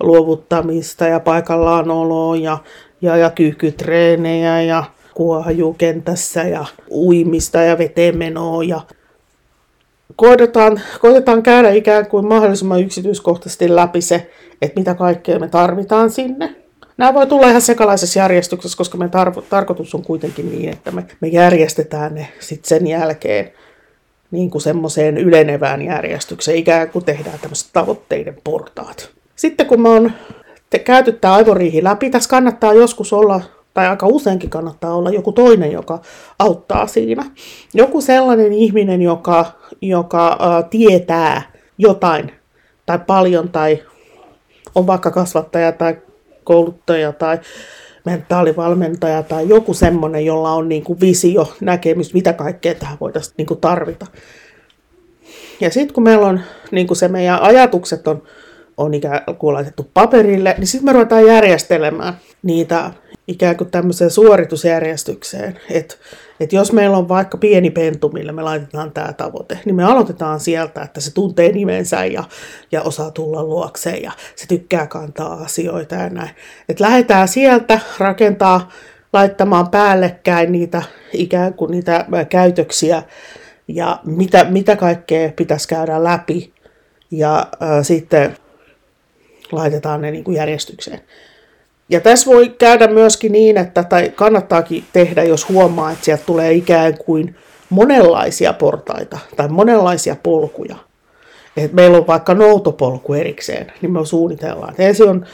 luovuttamista 0.00 1.06
ja 1.06 1.20
paikallaan 1.20 1.90
oloa 1.90 2.36
ja, 2.36 2.58
ja, 3.00 3.16
ja 3.16 3.30
kykytreenejä 3.30 4.62
ja 4.62 4.84
kuohajukentässä 5.14 6.42
ja 6.42 6.64
uimista 6.90 7.62
ja 7.62 7.78
vetemenoa 7.78 8.64
ja 8.64 8.80
koitetaan, 10.16 10.80
koitetaan 11.00 11.42
käydä 11.42 11.70
ikään 11.70 12.06
kuin 12.06 12.26
mahdollisimman 12.26 12.82
yksityiskohtaisesti 12.82 13.76
läpi 13.76 14.00
se, 14.00 14.30
että 14.62 14.80
mitä 14.80 14.94
kaikkea 14.94 15.38
me 15.38 15.48
tarvitaan 15.48 16.10
sinne. 16.10 16.56
Nämä 16.96 17.14
voi 17.14 17.26
tulla 17.26 17.48
ihan 17.48 17.62
sekalaisessa 17.62 18.18
järjestyksessä, 18.18 18.78
koska 18.78 18.98
me 18.98 19.06
tar- 19.06 19.42
tarkoitus 19.50 19.94
on 19.94 20.02
kuitenkin 20.02 20.50
niin, 20.50 20.72
että 20.72 20.90
me, 20.90 21.06
me 21.20 21.28
järjestetään 21.28 22.14
ne 22.14 22.28
sitten 22.40 22.68
sen 22.68 22.86
jälkeen 22.86 23.52
niin 24.30 24.50
kuin 24.50 24.62
semmoiseen 24.62 25.18
ylenevään 25.18 25.82
järjestykseen, 25.82 26.58
ikään 26.58 26.90
kuin 26.90 27.04
tehdään 27.04 27.38
tämmöiset 27.38 27.68
tavoitteiden 27.72 28.36
portaat. 28.44 29.10
Sitten 29.36 29.66
kun 29.66 29.82
me 29.82 29.88
on 29.88 30.12
te, 30.70 30.78
käyty 30.78 31.12
tämä 31.12 31.34
aivoriihi 31.34 31.84
läpi, 31.84 32.10
tässä 32.10 32.30
kannattaa 32.30 32.74
joskus 32.74 33.12
olla, 33.12 33.40
tai 33.76 33.86
aika 33.86 34.06
useinkin 34.06 34.50
kannattaa 34.50 34.94
olla 34.94 35.10
joku 35.10 35.32
toinen, 35.32 35.72
joka 35.72 36.00
auttaa 36.38 36.86
siinä. 36.86 37.24
Joku 37.74 38.00
sellainen 38.00 38.52
ihminen, 38.52 39.02
joka, 39.02 39.44
joka 39.82 40.28
ä, 40.28 40.62
tietää 40.62 41.42
jotain 41.78 42.32
tai 42.86 42.98
paljon 43.06 43.48
tai 43.48 43.82
on 44.74 44.86
vaikka 44.86 45.10
kasvattaja 45.10 45.72
tai 45.72 45.96
kouluttaja 46.44 47.12
tai 47.12 47.38
mentaalivalmentaja 48.04 49.22
tai 49.22 49.48
joku 49.48 49.74
semmoinen, 49.74 50.26
jolla 50.26 50.52
on 50.52 50.68
niin 50.68 50.84
kuin 50.84 51.00
visio, 51.00 51.52
näkemys, 51.60 52.14
mitä 52.14 52.32
kaikkea 52.32 52.74
tähän 52.74 52.98
voitaisiin 53.00 53.34
niin 53.36 53.46
kuin 53.46 53.60
tarvita. 53.60 54.06
Ja 55.60 55.70
sitten 55.70 55.94
kun 55.94 56.02
meillä 56.02 56.26
on 56.26 56.40
niin 56.70 56.86
kuin 56.86 56.96
se 56.96 57.08
meidän 57.08 57.42
ajatukset 57.42 58.08
on, 58.08 58.22
on 58.76 58.94
ikään 58.94 59.20
kuin 59.38 59.54
laitettu 59.54 59.90
paperille, 59.94 60.54
niin 60.58 60.66
sitten 60.66 60.84
me 60.84 60.92
ruvetaan 60.92 61.26
järjestelemään 61.26 62.14
niitä 62.42 62.90
ikään 63.28 63.56
kuin 63.56 63.70
tämmöiseen 63.70 64.10
suoritusjärjestykseen. 64.10 65.60
Että 65.70 65.94
et 66.40 66.52
jos 66.52 66.72
meillä 66.72 66.96
on 66.96 67.08
vaikka 67.08 67.38
pieni 67.38 67.70
pentu, 67.70 68.08
millä 68.08 68.32
me 68.32 68.42
laitetaan 68.42 68.92
tämä 68.92 69.12
tavoite, 69.12 69.58
niin 69.64 69.74
me 69.74 69.84
aloitetaan 69.84 70.40
sieltä, 70.40 70.82
että 70.82 71.00
se 71.00 71.14
tuntee 71.14 71.52
nimensä 71.52 72.04
ja, 72.04 72.24
ja 72.72 72.82
osaa 72.82 73.10
tulla 73.10 73.44
luokseen 73.44 74.02
ja 74.02 74.12
se 74.36 74.46
tykkää 74.48 74.86
kantaa 74.86 75.34
asioita 75.34 75.94
ja 75.94 76.10
näin. 76.10 76.30
Että 76.68 76.84
lähdetään 76.84 77.28
sieltä 77.28 77.80
rakentaa, 77.98 78.70
laittamaan 79.12 79.68
päällekkäin 79.70 80.52
niitä 80.52 80.82
ikään 81.12 81.54
kuin 81.54 81.70
niitä 81.70 82.06
käytöksiä 82.28 83.02
ja 83.68 84.00
mitä, 84.04 84.44
mitä 84.44 84.76
kaikkea 84.76 85.32
pitäisi 85.36 85.68
käydä 85.68 86.04
läpi 86.04 86.52
ja 87.10 87.46
ää, 87.60 87.82
sitten 87.82 88.36
laitetaan 89.52 90.00
ne 90.00 90.10
niin 90.10 90.24
kuin 90.24 90.36
järjestykseen. 90.36 91.00
Ja 91.88 92.00
tässä 92.00 92.30
voi 92.30 92.48
käydä 92.48 92.86
myöskin 92.86 93.32
niin, 93.32 93.56
että 93.56 93.84
tai 93.84 94.12
kannattaakin 94.14 94.84
tehdä, 94.92 95.24
jos 95.24 95.48
huomaa, 95.48 95.90
että 95.90 96.04
sieltä 96.04 96.22
tulee 96.26 96.52
ikään 96.52 96.98
kuin 96.98 97.36
monenlaisia 97.70 98.52
portaita 98.52 99.18
tai 99.36 99.48
monenlaisia 99.48 100.16
polkuja. 100.22 100.76
Et 101.56 101.72
meillä 101.72 101.98
on 101.98 102.06
vaikka 102.06 102.34
noutopolku 102.34 103.14
erikseen, 103.14 103.72
niin 103.82 103.92
me 103.92 104.06
suunnitellaan. 104.06 104.74
Ensin 104.78 105.08
on, 105.08 105.26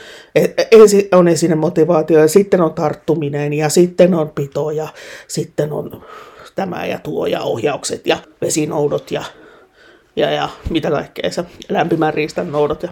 ensin 0.73 1.09
on 1.13 1.29
esine 1.29 1.55
motivaatio 1.55 2.21
ja 2.21 2.29
sitten 2.29 2.61
on 2.61 2.75
tarttuminen 2.75 3.53
ja 3.53 3.69
sitten 3.69 4.15
on 4.15 4.31
pito 4.31 4.71
ja 4.71 4.89
sitten 5.29 5.73
on 5.73 6.05
tämä 6.55 6.87
ja 6.87 6.99
tuo 6.99 7.27
ja 7.27 7.41
ohjaukset 7.41 8.07
ja 8.07 8.19
vesinoudot 8.41 9.11
ja, 9.11 9.25
ja, 10.17 10.31
ja 10.31 10.49
mitä 10.71 10.91
kaikkea 10.91 11.31
se 11.31 11.45
lämpimän 11.69 12.15
riistan 12.15 12.53
noudot 12.53 12.83
ja 12.83 12.89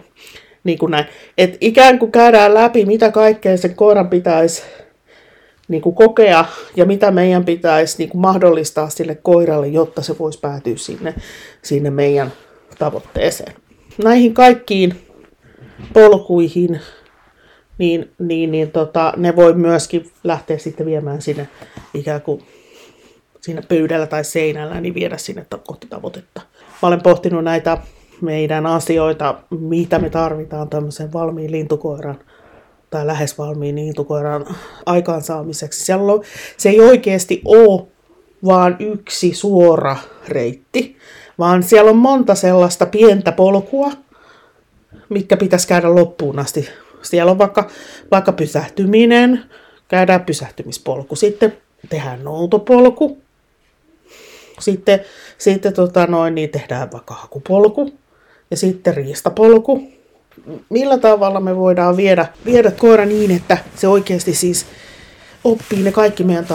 niin 0.65 0.79
kuin 0.79 0.91
näin. 0.91 1.07
Et 1.39 1.57
ikään 1.61 1.99
kuin 1.99 2.13
käydään 2.13 2.55
läpi, 2.55 2.85
mitä 2.85 3.11
kaikkea 3.11 3.57
sen 3.57 3.75
koiran 3.75 4.11
pitäisi 4.11 4.63
niin 5.69 5.83
kuin 5.83 5.95
kokea 5.95 6.45
ja 6.77 6.85
mitä 6.85 7.11
meidän 7.11 7.45
pitäisi 7.45 7.99
niin 7.99 8.09
kuin 8.09 8.21
mahdollistaa 8.21 8.91
sille 8.91 9.15
koiralle, 9.15 9.69
jotta 9.69 10.03
se 10.03 10.19
voisi 10.19 10.41
päätyä 10.41 10.77
sinne, 10.77 11.15
sinne 11.63 11.91
meidän 11.91 12.33
tavoitteeseen. 12.79 13.53
Näihin 14.05 14.35
kaikkiin 14.35 14.95
polkuihin, 15.93 16.81
niin, 17.79 18.11
niin, 18.19 18.51
niin 18.51 18.71
tota, 18.71 19.13
ne 19.17 19.37
voi 19.37 19.55
myöskin 19.55 20.11
lähteä 20.25 20.59
sitten 20.59 20.87
viemään 20.87 21.23
sinne 21.23 21.49
ikään 21.95 22.23
kuin 22.23 22.43
siinä 23.41 23.63
pöydällä 23.69 24.07
tai 24.07 24.25
seinällä, 24.25 24.81
niin 24.81 24.95
viedä 24.95 25.17
sinne 25.17 25.47
kohti 25.67 25.87
tavoitetta. 25.87 26.41
Mä 26.83 26.89
olen 26.89 27.03
pohtinut 27.03 27.45
näitä 27.45 27.79
meidän 28.23 28.67
asioita, 28.67 29.39
mitä 29.51 29.99
me 29.99 30.11
tarvitaan 30.11 30.69
tämmöisen 30.69 31.13
valmiin 31.13 31.53
lintukoiran 31.53 32.19
tai 32.91 33.07
lähes 33.07 33.39
valmiin 33.39 33.77
lintukoiran 33.77 34.47
aikaansaamiseksi. 34.87 35.85
Siellä 35.85 36.13
on, 36.13 36.23
se 36.57 36.69
ei 36.69 36.81
oikeasti 36.81 37.43
ole 37.45 37.87
vaan 38.45 38.77
yksi 38.79 39.35
suora 39.35 39.97
reitti, 40.29 40.97
vaan 41.39 41.63
siellä 41.63 41.91
on 41.91 41.97
monta 41.97 42.35
sellaista 42.35 42.87
pientä 42.87 43.33
polkua, 43.33 43.91
mitkä 45.09 45.37
pitäisi 45.37 45.69
käydä 45.69 45.95
loppuun 45.95 46.39
asti. 46.39 46.69
Siellä 47.03 47.33
on 47.33 47.39
vaikka, 47.39 47.71
vaikka 48.11 48.33
pysähtyminen, 48.33 49.45
käydään 49.89 50.25
pysähtymispolku, 50.25 51.17
sitten 51.17 51.57
tehdään 51.89 52.25
noutopolku, 52.25 53.19
sitten, 54.61 55.01
sitten 55.39 55.73
tota 55.73 56.07
noin, 56.07 56.35
niin 56.35 56.51
tehdään 56.51 56.93
vaikka 56.93 57.15
hakupolku, 57.15 57.93
ja 58.51 58.57
sitten 58.57 58.95
riistapolku. 58.95 59.83
Millä 60.69 60.99
tavalla 60.99 61.41
me 61.41 61.57
voidaan 61.57 61.97
viedä, 61.97 62.27
viedä 62.45 62.71
koira 62.71 63.07
niin, 63.07 63.31
että 63.31 63.59
se 63.77 63.89
oikeasti 63.89 64.35
siis 64.35 64.67
oppii 65.45 65.83
ne 65.83 65.93
kaikki 65.93 66.25
meidän 66.25 66.47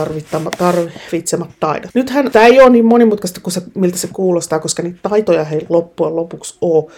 tarvitsemat, 0.58 1.50
taidot. 1.60 1.92
Nythän 1.94 2.32
tämä 2.32 2.46
ei 2.46 2.62
ole 2.62 2.70
niin 2.70 2.86
monimutkaista 2.86 3.42
kuin 3.42 3.54
se, 3.54 3.62
miltä 3.76 3.98
se 3.98 4.08
kuulostaa, 4.14 4.60
koska 4.60 4.84
niitä 4.84 5.00
taitoja 5.10 5.46
ei 5.52 5.66
loppujen 5.70 6.16
lopuksi 6.16 6.58
ole 6.62 6.92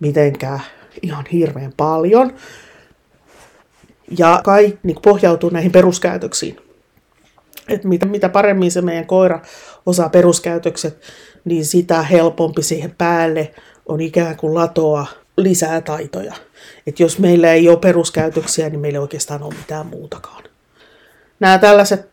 mitenkään 0.00 0.60
ihan 1.02 1.24
hirveän 1.32 1.72
paljon. 1.76 2.34
Ja 4.18 4.40
kaikki 4.44 4.78
niin 4.82 4.96
pohjautuu 5.02 5.50
näihin 5.50 5.72
peruskäytöksiin. 5.72 6.56
Et 7.68 7.84
mitä, 7.84 8.06
mitä 8.06 8.28
paremmin 8.28 8.70
se 8.70 8.82
meidän 8.82 9.06
koira 9.06 9.40
osaa 9.86 10.08
peruskäytökset, 10.08 11.00
niin 11.44 11.64
sitä 11.64 12.02
helpompi 12.02 12.62
siihen 12.62 12.94
päälle 12.98 13.54
on 13.86 14.00
ikään 14.00 14.36
kuin 14.36 14.54
latoa 14.54 15.06
lisää 15.36 15.80
taitoja. 15.80 16.34
Et 16.86 17.00
jos 17.00 17.18
meillä 17.18 17.52
ei 17.52 17.68
ole 17.68 17.76
peruskäytöksiä, 17.78 18.68
niin 18.68 18.80
meillä 18.80 18.96
ei 18.96 19.02
oikeastaan 19.02 19.42
ole 19.42 19.54
mitään 19.54 19.86
muutakaan. 19.86 20.42
Nämä 21.40 21.58
tällaiset 21.58 22.08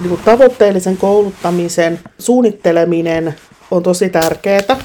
niin 0.00 0.08
kuin 0.08 0.20
tavoitteellisen 0.24 0.96
kouluttamisen 0.96 2.00
suunnitteleminen 2.18 3.34
on 3.70 3.82
tosi 3.82 4.10
tärkeää. 4.10 4.76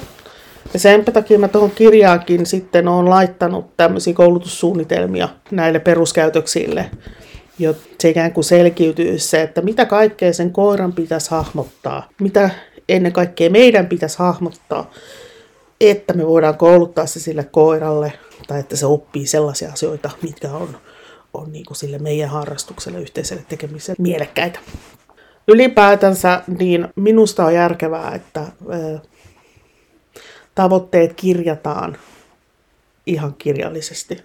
Ja 0.73 0.79
sen 0.79 1.05
takia 1.05 1.39
mä 1.39 1.47
tuohon 1.47 1.71
kirjaankin 1.71 2.45
sitten 2.45 2.87
olen 2.87 3.09
laittanut 3.09 3.77
tämmöisiä 3.77 4.13
koulutussuunnitelmia 4.13 5.29
näille 5.51 5.79
peruskäytöksille, 5.79 6.91
jo 7.59 7.75
se 7.99 8.09
ikään 8.09 8.33
kuin 8.33 8.43
selkiytyy 8.43 9.19
se, 9.19 9.41
että 9.41 9.61
mitä 9.61 9.85
kaikkea 9.85 10.33
sen 10.33 10.51
koiran 10.51 10.93
pitäisi 10.93 11.31
hahmottaa, 11.31 12.09
mitä 12.21 12.49
ennen 12.89 13.13
kaikkea 13.13 13.49
meidän 13.49 13.87
pitäisi 13.87 14.19
hahmottaa, 14.19 14.91
että 15.81 16.13
me 16.13 16.27
voidaan 16.27 16.57
kouluttaa 16.57 17.05
se 17.05 17.19
sille 17.19 17.43
koiralle, 17.43 18.13
tai 18.47 18.59
että 18.59 18.75
se 18.75 18.85
oppii 18.85 19.25
sellaisia 19.27 19.71
asioita, 19.71 20.09
mitkä 20.21 20.51
on, 20.51 20.77
on 21.33 21.51
niin 21.51 21.65
kuin 21.65 21.77
sille 21.77 21.99
meidän 21.99 22.29
harrastukselle, 22.29 23.01
yhteiselle 23.01 23.45
tekemiselle 23.49 23.95
mielekkäitä. 23.99 24.59
Ylipäätänsä 25.47 26.41
niin 26.59 26.87
minusta 26.95 27.45
on 27.45 27.53
järkevää, 27.53 28.15
että 28.15 28.41
ö, 28.73 28.99
tavoitteet 30.55 31.13
kirjataan 31.13 31.97
ihan 33.05 33.33
kirjallisesti. 33.37 34.23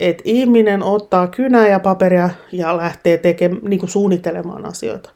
että 0.00 0.22
ihminen 0.26 0.82
ottaa 0.82 1.26
kynää 1.26 1.68
ja 1.68 1.80
paperia 1.80 2.30
ja 2.52 2.76
lähtee 2.76 3.18
tekemään, 3.18 3.60
niin 3.64 3.80
kuin 3.80 3.90
suunnittelemaan 3.90 4.66
asioita. 4.66 5.10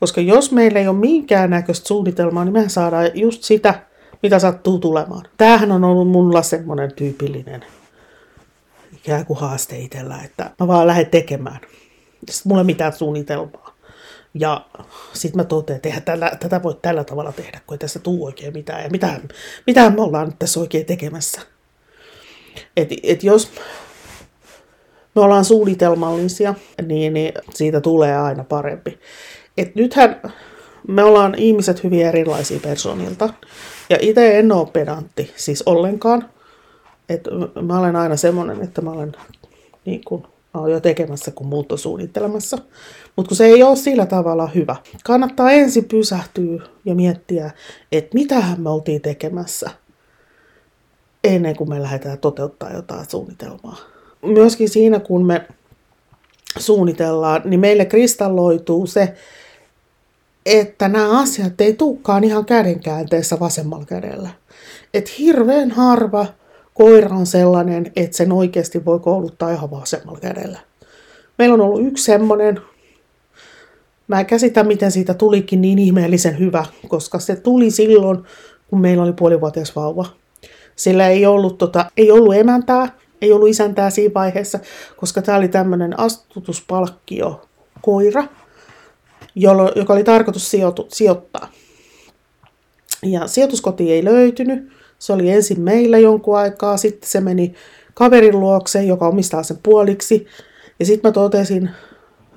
Koska 0.00 0.20
jos 0.20 0.52
meillä 0.52 0.80
ei 0.80 0.88
ole 0.88 0.96
minkäännäköistä 0.96 1.88
suunnitelmaa, 1.88 2.44
niin 2.44 2.52
me 2.52 2.68
saadaan 2.68 3.10
just 3.14 3.42
sitä, 3.42 3.74
mitä 4.26 4.38
sattuu 4.38 4.78
tulemaan. 4.78 5.22
Tämähän 5.36 5.72
on 5.72 5.84
ollut 5.84 6.08
mulla 6.08 6.42
semmoinen 6.42 6.92
tyypillinen 6.92 7.64
ikään 8.96 9.26
kuin 9.26 9.38
haaste 9.38 9.78
itsellä, 9.78 10.18
että 10.24 10.50
mä 10.60 10.66
vaan 10.66 10.86
lähden 10.86 11.06
tekemään. 11.06 11.60
Sitten 12.30 12.42
mulla 12.50 12.60
ei 12.60 12.66
mitään 12.66 12.92
suunnitelmaa. 12.92 13.76
Ja 14.34 14.66
sitten 15.12 15.36
mä 15.40 15.44
totean, 15.44 15.80
että 15.84 16.00
tällä, 16.00 16.30
tätä 16.40 16.62
voi 16.62 16.74
tällä 16.82 17.04
tavalla 17.04 17.32
tehdä, 17.32 17.60
kun 17.66 17.74
ei 17.74 17.78
tässä 17.78 17.98
tuu 17.98 18.24
oikein 18.24 18.52
mitään. 18.52 18.82
Ja 18.82 18.90
mitään, 18.90 19.28
mitään 19.66 19.94
me 19.94 20.02
ollaan 20.02 20.26
nyt 20.26 20.38
tässä 20.38 20.60
oikein 20.60 20.86
tekemässä. 20.86 21.40
Et, 22.76 22.88
et 23.02 23.24
jos 23.24 23.52
me 25.14 25.22
ollaan 25.22 25.44
suunnitelmallisia, 25.44 26.54
niin, 26.86 27.14
niin 27.14 27.32
siitä 27.54 27.80
tulee 27.80 28.16
aina 28.16 28.44
parempi. 28.44 28.98
Et 29.56 29.74
nythän 29.74 30.20
me 30.88 31.04
ollaan 31.04 31.34
ihmiset 31.34 31.84
hyvin 31.84 32.06
erilaisia 32.06 32.60
personilta. 32.60 33.28
Ja 33.90 33.98
itse 34.00 34.38
en 34.38 34.52
ole 34.52 34.68
pedantti, 34.72 35.32
siis 35.36 35.62
ollenkaan. 35.66 36.28
Et 37.08 37.28
mä 37.62 37.78
olen 37.78 37.96
aina 37.96 38.16
semmoinen, 38.16 38.62
että 38.62 38.80
mä 38.80 38.90
olen 38.90 39.12
niin 39.84 40.00
kuin, 40.04 40.22
mä 40.54 40.60
olen 40.60 40.72
jo 40.72 40.80
tekemässä 40.80 41.30
kuin 41.30 41.48
muut 41.48 41.72
suunnittelemassa. 41.76 42.58
Mutta 43.16 43.28
kun 43.28 43.36
se 43.36 43.44
ei 43.44 43.62
ole 43.62 43.76
sillä 43.76 44.06
tavalla 44.06 44.46
hyvä. 44.46 44.76
Kannattaa 45.04 45.50
ensin 45.50 45.84
pysähtyä 45.84 46.62
ja 46.84 46.94
miettiä, 46.94 47.50
että 47.92 48.14
mitähän 48.14 48.60
me 48.60 48.70
oltiin 48.70 49.02
tekemässä 49.02 49.70
ennen 51.24 51.56
kuin 51.56 51.70
me 51.70 51.82
lähdetään 51.82 52.18
toteuttaa 52.18 52.72
jotain 52.72 53.10
suunnitelmaa. 53.10 53.76
Myöskin 54.22 54.68
siinä, 54.68 55.00
kun 55.00 55.26
me 55.26 55.46
suunnitellaan, 56.58 57.42
niin 57.44 57.60
meille 57.60 57.84
kristalloituu 57.84 58.86
se, 58.86 59.14
että 60.46 60.88
nämä 60.88 61.20
asiat 61.20 61.60
ei 61.60 61.72
tulekaan 61.72 62.24
ihan 62.24 62.44
kädenkäänteessä 62.44 63.40
vasemmalla 63.40 63.84
kädellä. 63.84 64.30
Että 64.94 65.10
hirveän 65.18 65.70
harva 65.70 66.26
koira 66.74 67.16
on 67.16 67.26
sellainen, 67.26 67.92
että 67.96 68.16
sen 68.16 68.32
oikeasti 68.32 68.84
voi 68.84 69.00
kouluttaa 69.00 69.50
ihan 69.50 69.70
vasemmalla 69.70 70.20
kädellä. 70.20 70.58
Meillä 71.38 71.54
on 71.54 71.60
ollut 71.60 71.86
yksi 71.86 72.04
semmoinen, 72.04 72.60
mä 74.08 74.20
en 74.20 74.26
käsitä, 74.26 74.62
miten 74.64 74.92
siitä 74.92 75.14
tulikin 75.14 75.60
niin 75.60 75.78
ihmeellisen 75.78 76.38
hyvä, 76.38 76.66
koska 76.88 77.18
se 77.18 77.36
tuli 77.36 77.70
silloin, 77.70 78.18
kun 78.68 78.80
meillä 78.80 79.02
oli 79.02 79.12
puolivuotias 79.12 79.76
vauva. 79.76 80.06
Sillä 80.76 81.08
ei 81.08 81.26
ollut, 81.26 81.58
tota, 81.58 81.90
ei 81.96 82.10
ollut 82.10 82.34
emäntää, 82.34 82.88
ei 83.22 83.32
ollut 83.32 83.48
isäntää 83.48 83.90
siinä 83.90 84.14
vaiheessa, 84.14 84.58
koska 84.96 85.22
tämä 85.22 85.38
oli 85.38 85.48
tämmöinen 85.48 86.00
astutuspalkkio 86.00 87.48
koira, 87.82 88.24
joka 89.76 89.92
oli 89.92 90.04
tarkoitus 90.04 90.50
sijoitu, 90.50 90.86
sijoittaa. 90.88 91.48
Ja 93.02 93.26
sijoituskoti 93.26 93.92
ei 93.92 94.04
löytynyt. 94.04 94.72
Se 94.98 95.12
oli 95.12 95.30
ensin 95.30 95.60
meillä 95.60 95.98
jonkun 95.98 96.38
aikaa, 96.38 96.76
sitten 96.76 97.10
se 97.10 97.20
meni 97.20 97.54
kaverin 97.94 98.40
luokse, 98.40 98.82
joka 98.82 99.08
omistaa 99.08 99.42
sen 99.42 99.58
puoliksi. 99.62 100.26
Ja 100.80 100.86
sitten 100.86 101.08
mä 101.08 101.12
totesin 101.12 101.70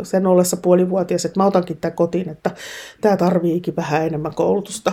sen 0.03 0.27
ollessa 0.27 0.57
puolivuotias, 0.57 1.25
että 1.25 1.39
mä 1.39 1.45
otankin 1.45 1.77
tämän 1.77 1.95
kotiin, 1.95 2.29
että 2.29 2.51
tämä 3.01 3.17
tarviikin 3.17 3.75
vähän 3.75 4.05
enemmän 4.05 4.35
koulutusta. 4.35 4.91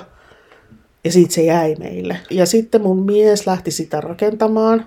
Ja 1.04 1.12
siitä 1.12 1.34
se 1.34 1.42
jäi 1.42 1.74
meille. 1.78 2.16
Ja 2.30 2.46
sitten 2.46 2.82
mun 2.82 3.04
mies 3.04 3.46
lähti 3.46 3.70
sitä 3.70 4.00
rakentamaan. 4.00 4.86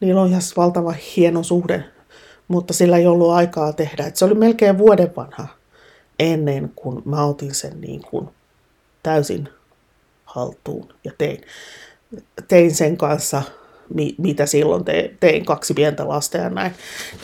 Niillä 0.00 0.22
on 0.22 0.28
ihan 0.28 0.42
valtava 0.56 0.94
hieno 1.16 1.42
suhde, 1.42 1.84
mutta 2.48 2.72
sillä 2.74 2.96
ei 2.96 3.06
ollut 3.06 3.30
aikaa 3.30 3.72
tehdä. 3.72 4.06
Et 4.06 4.16
se 4.16 4.24
oli 4.24 4.34
melkein 4.34 4.78
vuoden 4.78 5.12
vanha 5.16 5.61
ennen 6.22 6.72
kuin 6.76 7.02
mä 7.04 7.24
otin 7.24 7.54
sen 7.54 7.80
niin 7.80 8.02
kuin 8.10 8.28
täysin 9.02 9.48
haltuun 10.24 10.88
ja 11.04 11.12
tein, 11.18 11.40
tein 12.48 12.74
sen 12.74 12.96
kanssa, 12.96 13.42
mi, 13.94 14.14
mitä 14.18 14.46
silloin 14.46 14.84
te, 14.84 15.14
tein, 15.20 15.44
kaksi 15.44 15.74
pientä 15.74 16.08
lasta 16.08 16.38
ja 16.38 16.50
näin, 16.50 16.72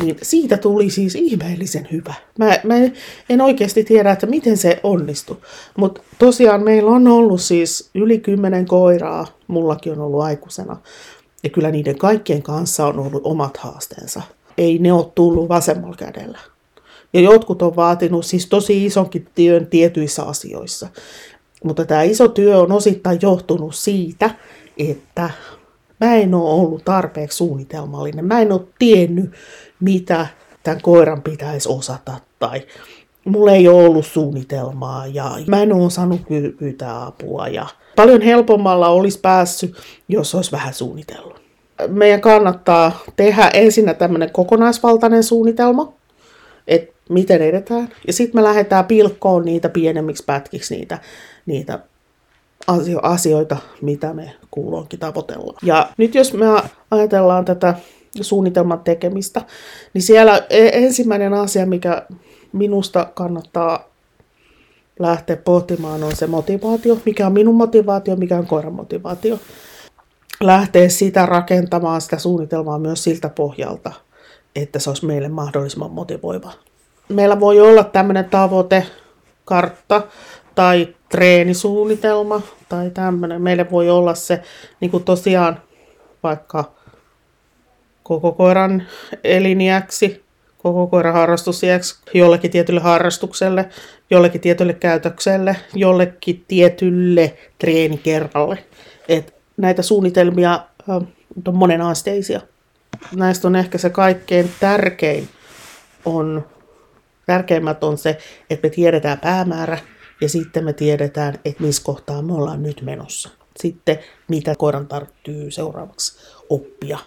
niin 0.03 0.17
siitä 0.23 0.57
tuli 0.57 0.91
siis 0.91 1.15
ihmeellisen 1.15 1.89
hyvä. 1.93 2.15
Mä, 2.39 2.57
mä 2.65 2.75
en 3.31 3.41
oikeasti 3.41 3.85
tiedä, 3.85 4.11
että 4.11 4.27
miten 4.27 4.57
se 4.57 4.81
onnistui, 4.83 5.37
mutta 5.77 6.03
tosiaan 6.19 6.63
meillä 6.63 6.91
on 6.91 7.09
ollut 7.09 7.41
siis 7.41 7.91
yli 7.95 8.19
kymmenen 8.19 8.67
koiraa, 8.67 9.27
mullakin 9.47 9.93
on 9.93 10.01
ollut 10.01 10.23
aikuisena, 10.23 10.77
ja 11.43 11.51
kyllä 11.51 11.71
niiden 11.71 11.99
kaikkien 11.99 12.43
kanssa 12.43 12.87
on 12.87 12.99
ollut 12.99 13.23
omat 13.25 13.57
haasteensa. 13.57 14.23
Ei 14.59 14.79
ne 14.79 14.93
ole 14.93 15.07
tullut 15.15 15.49
vasemmalla 15.49 15.97
kädellä. 15.97 16.39
Ja 17.13 17.21
jotkut 17.21 17.63
on 17.63 17.77
vaatinut 17.77 18.27
siis 18.27 18.47
tosi 18.47 18.87
isonkin 18.87 19.27
työn 19.35 19.67
tietyissä 19.67 20.23
asioissa. 20.23 20.89
Mutta 21.65 21.85
tämä 21.85 22.03
iso 22.03 22.29
työ 22.29 22.59
on 22.59 22.73
osittain 22.73 23.19
johtunut 23.23 23.75
siitä, 23.75 24.31
että 24.79 25.31
mä 26.01 26.15
en 26.15 26.35
ole 26.35 26.51
ollut 26.51 26.85
tarpeeksi 26.85 27.37
suunnitelmallinen. 27.37 28.25
Mä 28.25 28.41
en 28.41 28.53
ole 28.53 28.61
tiennyt, 28.79 29.31
mitä 29.81 30.27
tämän 30.63 30.83
koiran 30.83 31.23
pitäisi 31.23 31.69
osata 31.69 32.13
tai 32.39 32.63
mulla 33.25 33.53
ei 33.53 33.69
ole 33.69 33.87
ollut 33.87 34.07
suunnitelmaa 34.07 35.07
ja 35.07 35.39
mä 35.47 35.63
en 35.63 35.73
ole 35.73 35.85
osannut 35.85 36.21
pyytää 36.59 37.07
apua 37.07 37.49
ja 37.49 37.67
paljon 37.97 38.23
helpommalla 38.23 38.89
olisi 38.89 39.21
päässyt, 39.21 39.77
jos 40.09 40.35
olisi 40.35 40.53
vähän 40.53 40.75
suunnitellut. 40.75 41.41
Meidän 41.89 42.21
kannattaa 42.21 42.99
tehdä 43.17 43.51
ensinnä 43.55 43.95
tämmöinen 43.95 44.33
kokonaisvaltainen 44.33 45.23
suunnitelma, 45.23 45.93
että 46.67 46.98
miten 47.09 47.43
edetään. 47.43 47.89
Ja 48.07 48.13
sitten 48.13 48.41
me 48.41 48.45
lähdetään 48.45 48.85
pilkkoon 48.85 49.45
niitä 49.45 49.69
pienemmiksi 49.69 50.25
pätkiksi 50.27 50.77
niitä, 50.77 50.99
niitä 51.47 51.79
asioita, 53.03 53.57
mitä 53.83 54.15
me 54.15 54.35
kuulonkin 54.51 54.99
tavoitellaan. 54.99 55.59
Ja 55.63 55.89
nyt 55.97 56.15
jos 56.15 56.33
me 56.33 56.47
ajatellaan 56.91 57.45
tätä 57.45 57.75
suunnitelman 58.21 58.81
tekemistä, 58.81 59.43
niin 59.95 60.03
siellä 60.03 60.47
e- 60.51 60.71
ensimmäinen 60.73 61.35
asia, 61.35 61.67
mikä 61.67 62.07
minusta 62.53 63.05
kannattaa 63.15 63.89
lähteä 64.99 65.37
pohtimaan, 65.37 66.05
on 66.05 66.17
se 66.17 66.27
motivaatio. 66.27 66.99
Mikä 67.05 67.27
on 67.27 67.33
minun 67.33 67.55
motivaatio, 67.55 68.17
mikä 68.17 68.39
on 68.39 68.47
koiran 68.47 68.73
motivaatio. 68.73 69.39
Lähteä 70.41 70.89
sitä 70.89 71.27
rakentamaan, 71.27 72.01
sitä 72.01 72.19
suunnitelmaa 72.19 72.79
myös 72.79 73.05
siltä 73.05 73.29
pohjalta, 73.29 73.93
että 74.57 74.79
se 74.79 74.91
olisi 74.91 75.07
meille 75.07 75.29
mahdollisimman 75.29 75.91
motivoiva. 75.91 76.53
Meillä 77.09 77.41
voi 77.41 77.61
olla 77.61 77.85
tämmöinen 77.85 78.25
tavoite, 78.25 78.87
kartta 79.45 80.03
tai 80.55 80.89
treenisuunnitelma 81.09 82.41
tai 82.69 82.91
tämmöinen. 82.91 83.43
Meille 83.43 83.71
voi 83.71 83.91
olla 83.91 84.15
se 84.15 84.43
niin 84.81 84.91
kuin 84.91 85.05
tosiaan 85.05 85.61
vaikka 86.23 86.73
koko 88.03 88.33
koiran 88.33 88.83
eliniäksi, 89.25 90.25
koko 90.59 90.87
koiran 90.87 91.15
harrastusjäksi, 91.15 91.99
jollekin 92.15 92.51
tietylle 92.51 92.81
harrastukselle, 92.81 93.69
jollekin 94.11 94.41
tietylle 94.41 94.73
käytökselle, 94.73 95.57
jollekin 95.75 96.45
tietylle 96.49 97.39
treenikerralle. 97.59 98.65
Et 99.09 99.35
näitä 99.57 99.83
suunnitelmia 99.83 100.61
on 100.89 101.09
monenasteisia. 101.53 102.41
Näistä 103.17 103.49
on 103.49 103.57
ehkä 103.57 103.79
se 103.79 103.91
kaikkein 103.91 104.51
tärkein 104.61 105.29
on, 106.05 106.47
tärkeimmät 107.29 107.85
on 107.85 107.99
se, 107.99 108.19
että 108.51 108.69
me 108.69 108.71
tiedetään 108.71 109.19
päämäärä, 109.19 109.79
ja 110.21 110.29
sitten 110.29 110.65
me 110.65 110.73
tiedetään, 110.73 111.35
että 111.45 111.63
missä 111.63 111.83
kohtaa 111.85 112.23
me 112.23 112.33
ollaan 112.33 112.63
nyt 112.63 112.83
menossa. 112.83 113.29
Sitten 113.61 113.99
mitä 114.29 114.55
koiran 114.59 114.87
tarvitsee 114.87 115.51
seuraavaksi 115.51 116.19
oppia 116.49 116.99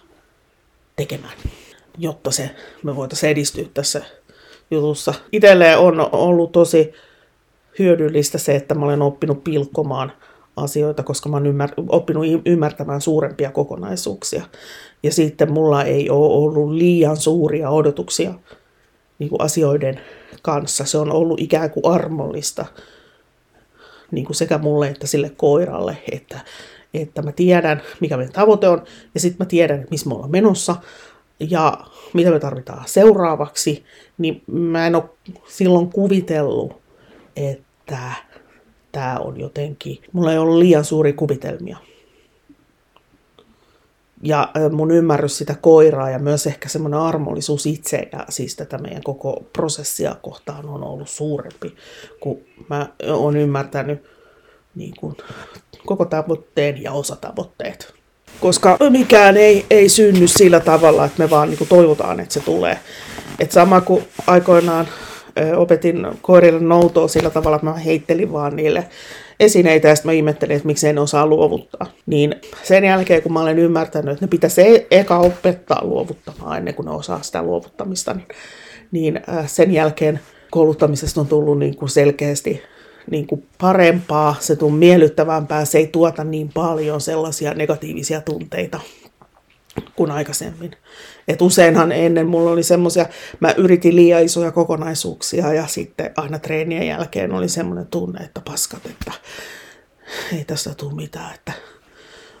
tekemään, 0.96 1.34
jotta 1.98 2.30
se, 2.30 2.50
me 2.82 2.96
voitaisiin 2.96 3.30
edistyä 3.30 3.64
tässä 3.74 4.02
jutussa. 4.70 5.14
Itselleen 5.32 5.78
on 5.78 6.08
ollut 6.12 6.52
tosi 6.52 6.92
hyödyllistä 7.78 8.38
se, 8.38 8.56
että 8.56 8.74
mä 8.74 8.84
olen 8.84 9.02
oppinut 9.02 9.44
pilkkomaan 9.44 10.12
asioita, 10.56 11.02
koska 11.02 11.28
mä 11.28 11.36
olen 11.36 11.54
ymmär- 11.54 11.84
oppinut 11.88 12.24
ymmärtämään 12.46 13.00
suurempia 13.00 13.50
kokonaisuuksia. 13.50 14.44
Ja 15.02 15.12
sitten 15.12 15.52
mulla 15.52 15.84
ei 15.84 16.10
ole 16.10 16.34
ollut 16.34 16.72
liian 16.72 17.16
suuria 17.16 17.70
odotuksia 17.70 18.34
niin 19.22 19.28
kuin 19.28 19.42
asioiden 19.42 20.00
kanssa. 20.42 20.84
Se 20.84 20.98
on 20.98 21.12
ollut 21.12 21.40
ikään 21.40 21.70
kuin 21.70 21.86
armollista 21.94 22.66
niin 24.10 24.24
kuin 24.26 24.36
sekä 24.36 24.58
mulle 24.58 24.88
että 24.88 25.06
sille 25.06 25.30
koiralle, 25.36 25.96
että, 26.12 26.40
että 26.94 27.22
mä 27.22 27.32
tiedän, 27.32 27.82
mikä 28.00 28.16
meidän 28.16 28.32
tavoite 28.32 28.68
on, 28.68 28.82
ja 29.14 29.20
sitten 29.20 29.36
mä 29.38 29.48
tiedän, 29.48 29.86
missä 29.90 30.08
me 30.08 30.14
ollaan 30.14 30.30
menossa, 30.30 30.76
ja 31.40 31.78
mitä 32.12 32.30
me 32.30 32.40
tarvitaan 32.40 32.82
seuraavaksi, 32.86 33.84
niin 34.18 34.42
mä 34.46 34.86
en 34.86 34.94
ole 34.94 35.04
silloin 35.48 35.90
kuvitellut, 35.90 36.76
että 37.36 38.10
tämä 38.92 39.18
on 39.18 39.40
jotenkin, 39.40 39.98
mulla 40.12 40.32
ei 40.32 40.38
ollut 40.38 40.58
liian 40.58 40.84
suuri 40.84 41.12
kuvitelmia. 41.12 41.76
Ja 44.22 44.48
mun 44.72 44.90
ymmärrys 44.90 45.38
sitä 45.38 45.54
koiraa 45.60 46.10
ja 46.10 46.18
myös 46.18 46.46
ehkä 46.46 46.68
semmoinen 46.68 47.00
armollisuus 47.00 47.66
itse 47.66 48.08
ja 48.12 48.24
siis 48.28 48.56
tätä 48.56 48.78
meidän 48.78 49.02
koko 49.02 49.44
prosessia 49.52 50.16
kohtaan 50.22 50.68
on 50.68 50.84
ollut 50.84 51.08
suurempi, 51.08 51.74
kun 52.20 52.38
mä 52.70 52.88
oon 53.12 53.36
ymmärtänyt 53.36 54.02
niin 54.74 54.94
kuin, 55.00 55.16
koko 55.86 56.04
tavoitteen 56.04 56.82
ja 56.82 56.92
osatavoitteet. 56.92 57.94
Koska 58.40 58.78
mikään 58.90 59.36
ei, 59.36 59.66
ei 59.70 59.88
synny 59.88 60.28
sillä 60.28 60.60
tavalla, 60.60 61.04
että 61.04 61.22
me 61.22 61.30
vaan 61.30 61.48
niin 61.48 61.58
kuin 61.58 61.68
toivotaan, 61.68 62.20
että 62.20 62.34
se 62.34 62.40
tulee. 62.40 62.78
Et 63.38 63.52
sama 63.52 63.80
kuin 63.80 64.04
aikoinaan 64.26 64.88
opetin 65.56 66.06
koirille 66.22 66.60
noutoa 66.60 67.08
sillä 67.08 67.30
tavalla, 67.30 67.56
että 67.56 67.66
mä 67.66 67.74
heittelin 67.74 68.32
vaan 68.32 68.56
niille 68.56 68.88
esineitä 69.40 69.88
ja 69.88 69.94
sitten 69.94 70.08
mä 70.08 70.12
ihmettelin, 70.12 70.56
että 70.56 70.66
miksi 70.66 70.88
en 70.88 70.98
osaa 70.98 71.26
luovuttaa. 71.26 71.86
Niin 72.06 72.34
sen 72.62 72.84
jälkeen, 72.84 73.22
kun 73.22 73.32
mä 73.32 73.40
olen 73.40 73.58
ymmärtänyt, 73.58 74.12
että 74.12 74.24
ne 74.24 74.28
pitäisi 74.28 74.60
e- 74.60 74.86
eka 74.90 75.18
opettaa 75.18 75.84
luovuttamaan 75.84 76.58
ennen 76.58 76.74
kuin 76.74 76.86
ne 76.86 76.92
osaa 76.92 77.22
sitä 77.22 77.42
luovuttamista, 77.42 78.14
niin, 78.14 78.26
niin 78.92 79.20
sen 79.46 79.72
jälkeen 79.72 80.20
kouluttamisesta 80.50 81.20
on 81.20 81.26
tullut 81.26 81.58
niin 81.58 81.76
kuin 81.76 81.88
selkeästi 81.88 82.62
niin 83.10 83.26
kuin 83.26 83.46
parempaa, 83.60 84.34
se 84.40 84.56
on 84.62 84.72
miellyttävämpää, 84.72 85.64
se 85.64 85.78
ei 85.78 85.86
tuota 85.86 86.24
niin 86.24 86.50
paljon 86.54 87.00
sellaisia 87.00 87.54
negatiivisia 87.54 88.20
tunteita 88.20 88.80
kuin 89.96 90.10
aikaisemmin. 90.10 90.76
Et 91.28 91.42
useinhan 91.42 91.92
ennen 91.92 92.26
mulla 92.26 92.50
oli 92.50 92.62
semmoisia, 92.62 93.06
mä 93.40 93.54
yritin 93.56 93.96
liian 93.96 94.24
isoja 94.24 94.52
kokonaisuuksia 94.52 95.52
ja 95.52 95.66
sitten 95.66 96.10
aina 96.16 96.38
treenien 96.38 96.86
jälkeen 96.86 97.32
oli 97.32 97.48
semmoinen 97.48 97.86
tunne, 97.86 98.24
että 98.24 98.40
paskat, 98.40 98.86
että 98.86 99.12
ei 100.36 100.44
tästä 100.44 100.74
tule 100.74 100.94
mitään, 100.94 101.34
että 101.34 101.52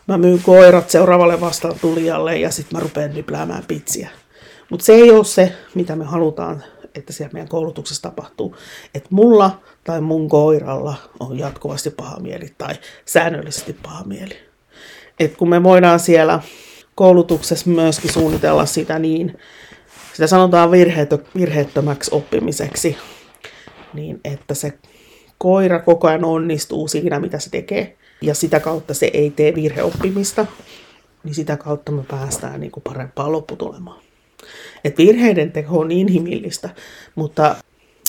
mä 0.06 0.18
myyn 0.18 0.42
koirat 0.42 0.90
seuraavalle 0.90 1.40
vastaan 1.40 1.76
tulijalle 1.80 2.38
ja 2.38 2.50
sitten 2.50 2.78
mä 2.78 2.82
rupean 2.82 3.14
nypläämään 3.14 3.64
pitsiä. 3.68 4.10
Mutta 4.70 4.86
se 4.86 4.92
ei 4.92 5.10
ole 5.10 5.24
se, 5.24 5.52
mitä 5.74 5.96
me 5.96 6.04
halutaan, 6.04 6.64
että 6.94 7.12
siellä 7.12 7.32
meidän 7.32 7.48
koulutuksessa 7.48 8.02
tapahtuu. 8.02 8.56
Että 8.94 9.08
mulla 9.12 9.60
tai 9.84 10.00
mun 10.00 10.28
koiralla 10.28 10.94
on 11.20 11.38
jatkuvasti 11.38 11.90
paha 11.90 12.20
mieli 12.20 12.54
tai 12.58 12.74
säännöllisesti 13.04 13.72
paha 13.72 14.04
mieli. 14.04 14.36
Et 15.20 15.36
kun 15.36 15.48
me 15.48 15.62
voidaan 15.62 16.00
siellä 16.00 16.40
koulutuksessa 16.94 17.70
myöskin 17.70 18.12
suunnitella 18.12 18.66
sitä 18.66 18.98
niin, 18.98 19.38
sitä 20.12 20.26
sanotaan 20.26 20.70
virheetö, 20.70 21.18
virheettömäksi 21.36 22.10
oppimiseksi, 22.14 22.96
niin 23.94 24.20
että 24.24 24.54
se 24.54 24.72
koira 25.38 25.78
koko 25.80 26.08
ajan 26.08 26.24
onnistuu 26.24 26.88
siinä, 26.88 27.20
mitä 27.20 27.38
se 27.38 27.50
tekee, 27.50 27.96
ja 28.20 28.34
sitä 28.34 28.60
kautta 28.60 28.94
se 28.94 29.10
ei 29.12 29.30
tee 29.30 29.54
virheoppimista, 29.54 30.46
niin 31.24 31.34
sitä 31.34 31.56
kautta 31.56 31.92
me 31.92 32.02
päästään 32.10 32.60
niin 32.60 32.72
kuin 32.72 32.84
parempaan 32.84 33.32
lopputulemaan. 33.32 34.02
Et 34.84 34.98
virheiden 34.98 35.52
teko 35.52 35.78
on 35.78 35.90
inhimillistä, 35.90 36.70
mutta 37.14 37.56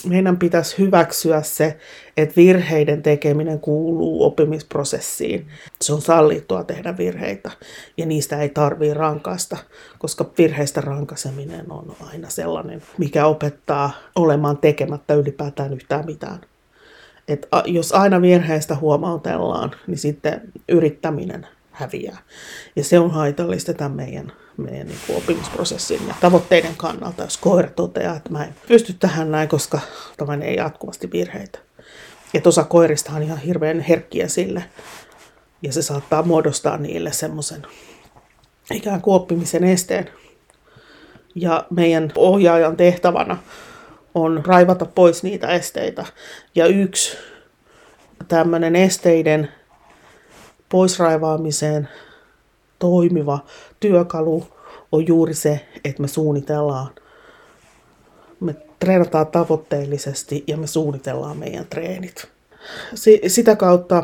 meidän 0.06 0.38
pitäisi 0.38 0.78
hyväksyä 0.78 1.42
se, 1.42 1.78
että 2.18 2.36
virheiden 2.36 3.04
tekeminen 3.04 3.60
kuuluu 3.60 4.24
oppimisprosessiin. 4.24 5.48
Se 5.82 5.94
on 5.94 6.02
sallittua 6.02 6.64
tehdä 6.64 6.98
virheitä 6.98 7.52
ja 7.98 8.06
niistä 8.06 8.42
ei 8.42 8.50
tarvitse 8.50 8.94
rankaista, 8.94 9.58
koska 10.00 10.26
virheistä 10.38 10.82
rankaseminen 10.82 11.72
on 11.72 11.96
aina 12.12 12.30
sellainen, 12.30 12.82
mikä 12.98 13.26
opettaa 13.26 13.92
olemaan 14.16 14.58
tekemättä 14.58 15.14
ylipäätään 15.14 15.74
yhtään 15.74 16.06
mitään. 16.06 16.42
Et 17.28 17.48
jos 17.66 17.92
aina 17.92 18.22
virheistä 18.22 18.76
huomautellaan, 18.76 19.72
niin 19.88 19.98
sitten 19.98 20.42
yrittäminen 20.70 21.48
häviää. 21.72 22.18
Ja 22.76 22.84
se 22.84 23.00
on 23.00 23.12
haitallista 23.12 23.74
tämän 23.74 23.92
meidän 23.92 24.32
meidän 24.58 24.88
niin 24.88 25.00
kuin 25.08 25.18
oppimisprosessin 25.18 26.08
ja 26.08 26.14
tavoitteiden 26.22 26.76
kannalta, 26.78 27.24
jos 27.24 27.38
koira 27.38 27.70
toteaa, 27.70 28.16
että 28.16 28.30
mä 28.30 28.44
en 28.44 28.56
pysty 28.68 28.94
tähän 28.94 29.32
näin, 29.32 29.50
koska 29.50 29.80
tämä 30.18 30.34
ei 30.34 30.56
jatkuvasti 30.56 31.12
virheitä. 31.12 31.60
Ja 32.34 32.42
osa 32.46 32.64
koirista 32.64 33.12
on 33.16 33.24
ihan 33.24 33.38
hirveän 33.38 33.80
herkkiä 33.80 34.28
sille, 34.28 34.64
ja 35.62 35.74
se 35.74 35.82
saattaa 35.82 36.24
muodostaa 36.24 36.78
niille 36.78 37.12
semmoisen 37.12 37.68
ikään 38.72 39.02
kuin 39.02 39.16
oppimisen 39.16 39.64
esteen. 39.64 40.10
Ja 41.36 41.66
meidän 41.70 42.12
ohjaajan 42.16 42.78
tehtävänä 42.78 43.38
on 44.16 44.44
raivata 44.46 44.86
pois 44.86 45.24
niitä 45.24 45.48
esteitä. 45.48 46.06
Ja 46.56 46.66
yksi 46.66 47.18
tämmöinen 48.28 48.76
esteiden 48.76 49.50
poisraivaamiseen 50.70 51.90
toimiva 52.84 53.40
työkalu 53.80 54.48
on 54.92 55.08
juuri 55.08 55.34
se, 55.34 55.66
että 55.84 56.02
me 56.02 56.08
suunnitellaan, 56.08 56.90
me 58.40 58.56
treenataan 58.80 59.28
tavoitteellisesti 59.28 60.44
ja 60.48 60.58
me 60.58 60.68
suunnitellaan 60.68 61.38
meidän 61.38 61.66
treenit. 61.66 62.28
sitä 63.28 63.56
kautta 63.56 64.04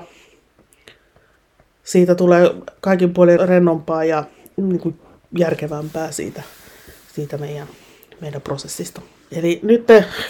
siitä 1.83 2.15
tulee 2.15 2.55
kaikin 2.81 3.13
puolin 3.13 3.49
rennompaa 3.49 4.03
ja 4.03 4.23
niin 4.57 4.79
kuin 4.79 4.99
järkevämpää 5.37 6.11
siitä, 6.11 6.43
siitä 7.13 7.37
meidän, 7.37 7.67
meidän 8.21 8.41
prosessista. 8.41 9.01
Eli 9.31 9.59
nyt 9.63 9.87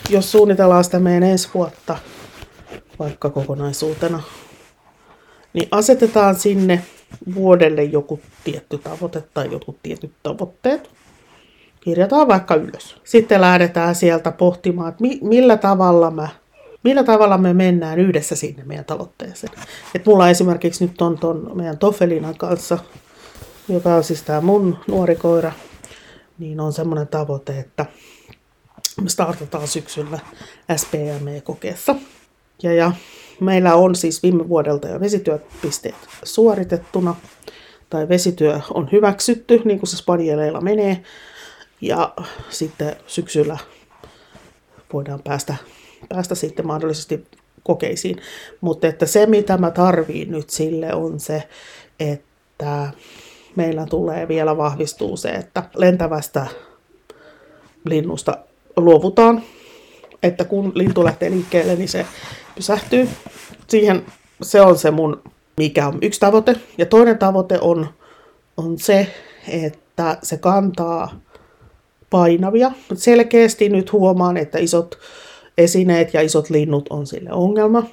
jos 0.09 0.31
suunnitellaan 0.31 0.83
sitä 0.83 0.99
meidän 0.99 1.23
ensi 1.23 1.49
vuotta 1.53 1.97
vaikka 2.99 3.29
kokonaisuutena, 3.29 4.23
niin 5.53 5.67
asetetaan 5.71 6.35
sinne 6.35 6.83
vuodelle 7.35 7.83
joku 7.83 8.19
tietty 8.43 8.77
tavoite 8.77 9.23
tai 9.33 9.51
jotkut 9.51 9.77
tietyt 9.83 10.11
tavoitteet. 10.23 10.89
Kirjataan 11.81 12.27
vaikka 12.27 12.55
ylös. 12.55 12.95
Sitten 13.03 13.41
lähdetään 13.41 13.95
sieltä 13.95 14.31
pohtimaan, 14.31 14.89
että 14.89 15.03
millä 15.21 15.57
tavalla 15.57 16.11
mä 16.11 16.27
millä 16.83 17.03
tavalla 17.03 17.37
me 17.37 17.53
mennään 17.53 17.99
yhdessä 17.99 18.35
sinne 18.35 18.63
meidän 18.63 18.85
tavoitteeseen. 18.85 19.53
Et 19.95 20.05
mulla 20.05 20.29
esimerkiksi 20.29 20.85
nyt 20.85 21.01
on 21.01 21.17
ton 21.17 21.51
meidän 21.53 21.77
Tofelinan 21.77 22.37
kanssa, 22.37 22.77
joka 23.69 23.95
on 23.95 24.03
siis 24.03 24.23
tämä 24.23 24.41
mun 24.41 24.77
nuori 24.87 25.15
koira, 25.15 25.51
niin 26.37 26.59
on 26.59 26.73
semmoinen 26.73 27.07
tavoite, 27.07 27.59
että 27.59 27.85
me 29.01 29.09
startataan 29.09 29.67
syksyllä 29.67 30.19
SPME-kokeessa. 30.75 31.95
Ja, 32.63 32.73
ja 32.73 32.91
Meillä 33.39 33.75
on 33.75 33.95
siis 33.95 34.23
viime 34.23 34.49
vuodelta 34.49 34.87
jo 34.87 34.99
vesityöpisteet 34.99 35.95
suoritettuna, 36.23 37.15
tai 37.89 38.09
vesityö 38.09 38.59
on 38.73 38.89
hyväksytty, 38.91 39.61
niin 39.65 39.79
kuin 39.79 39.89
se 39.89 39.97
spanieleilla 39.97 40.61
menee, 40.61 41.03
ja 41.81 42.13
sitten 42.49 42.95
syksyllä 43.07 43.57
voidaan 44.93 45.21
päästä, 45.23 45.55
päästä 46.09 46.35
sitten 46.35 46.67
mahdollisesti 46.67 47.25
kokeisiin. 47.63 48.21
Mutta 48.61 48.87
että 48.87 49.05
se, 49.05 49.25
mitä 49.25 49.57
mä 49.57 49.71
tarviin 49.71 50.31
nyt 50.31 50.49
sille, 50.49 50.93
on 50.93 51.19
se, 51.19 51.43
että 51.99 52.91
meillä 53.55 53.85
tulee 53.85 54.27
vielä 54.27 54.57
vahvistuu 54.57 55.17
se, 55.17 55.29
että 55.29 55.63
lentävästä 55.75 56.47
linnusta 57.85 58.37
luovutaan. 58.77 59.43
Että 60.23 60.43
kun 60.45 60.71
lintu 60.75 61.03
lähtee 61.03 61.31
liikkeelle, 61.31 61.75
niin 61.75 61.89
se 61.89 62.05
pysähtyy. 62.59 63.09
Siihen 63.67 64.05
se 64.41 64.61
on 64.61 64.77
se 64.77 64.91
mun, 64.91 65.21
mikä 65.57 65.87
on 65.87 65.97
yksi 66.01 66.19
tavoite. 66.19 66.55
Ja 66.77 66.85
toinen 66.85 67.17
tavoite 67.17 67.57
on, 67.61 67.87
on 68.57 68.79
se, 68.79 69.07
että 69.47 70.17
se 70.23 70.37
kantaa 70.37 71.19
painavia. 72.09 72.71
Selkeästi 72.93 73.69
nyt 73.69 73.91
huomaan, 73.91 74.37
että 74.37 74.57
isot 74.57 74.99
esineet 75.57 76.13
ja 76.13 76.21
isot 76.21 76.49
linnut 76.49 76.85
on 76.89 77.07
sille 77.07 77.31
ongelma. 77.33 77.83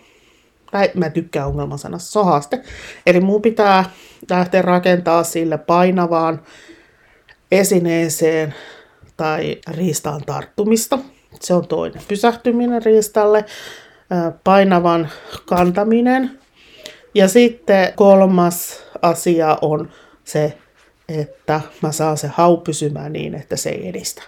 Tai 0.70 0.90
mä 0.94 1.10
tykkään 1.10 1.48
ongelman 1.48 1.78
sanasta, 1.78 2.10
se 2.10 2.18
on 2.18 2.24
haaste. 2.24 2.62
Eli 3.06 3.20
mun 3.20 3.42
pitää 3.42 3.90
lähteä 4.30 4.62
rakentaa 4.62 5.24
sille 5.24 5.58
painavaan 5.58 6.42
esineeseen 7.52 8.54
tai 9.16 9.58
riistaan 9.70 10.22
tarttumista. 10.26 10.98
Se 11.40 11.54
on 11.54 11.68
toinen. 11.68 12.02
Pysähtyminen 12.08 12.82
riistalle 12.82 13.44
painavan 14.44 15.08
kantaminen. 15.46 16.38
Ja 17.14 17.28
sitten 17.28 17.92
kolmas 17.96 18.82
asia 19.02 19.58
on 19.62 19.90
se, 20.24 20.58
että 21.08 21.60
mä 21.82 21.92
saan 21.92 22.16
se 22.16 22.26
hau 22.26 22.56
pysymään 22.56 23.12
niin, 23.12 23.34
että 23.34 23.56
se 23.56 23.70
ei 23.70 23.88
edistä. 23.88 24.22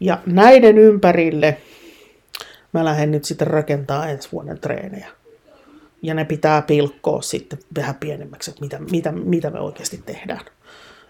Ja 0.00 0.18
näiden 0.26 0.78
ympärille 0.78 1.56
mä 2.72 2.84
lähden 2.84 3.10
nyt 3.10 3.24
sitten 3.24 3.46
rakentaa 3.46 4.08
ensi 4.08 4.28
vuoden 4.32 4.58
treenejä. 4.58 5.08
Ja 6.02 6.14
ne 6.14 6.24
pitää 6.24 6.62
pilkkoa 6.62 7.22
sitten 7.22 7.58
vähän 7.76 7.94
pienemmäksi, 7.94 8.50
että 8.50 8.60
mitä, 8.62 8.78
mitä, 8.78 9.12
mitä 9.12 9.50
me 9.50 9.60
oikeasti 9.60 10.02
tehdään. 10.06 10.44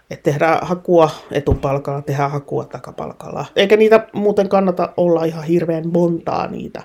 Että 0.09 0.23
tehdään 0.23 0.67
hakua 0.67 1.09
etupalkalla, 1.31 2.01
tehdään 2.01 2.31
hakua 2.31 2.65
takapalkalla. 2.65 3.45
Eikä 3.55 3.77
niitä 3.77 4.07
muuten 4.13 4.49
kannata 4.49 4.93
olla 4.97 5.25
ihan 5.25 5.43
hirveän 5.43 5.87
montaa 5.87 6.47
niitä 6.47 6.83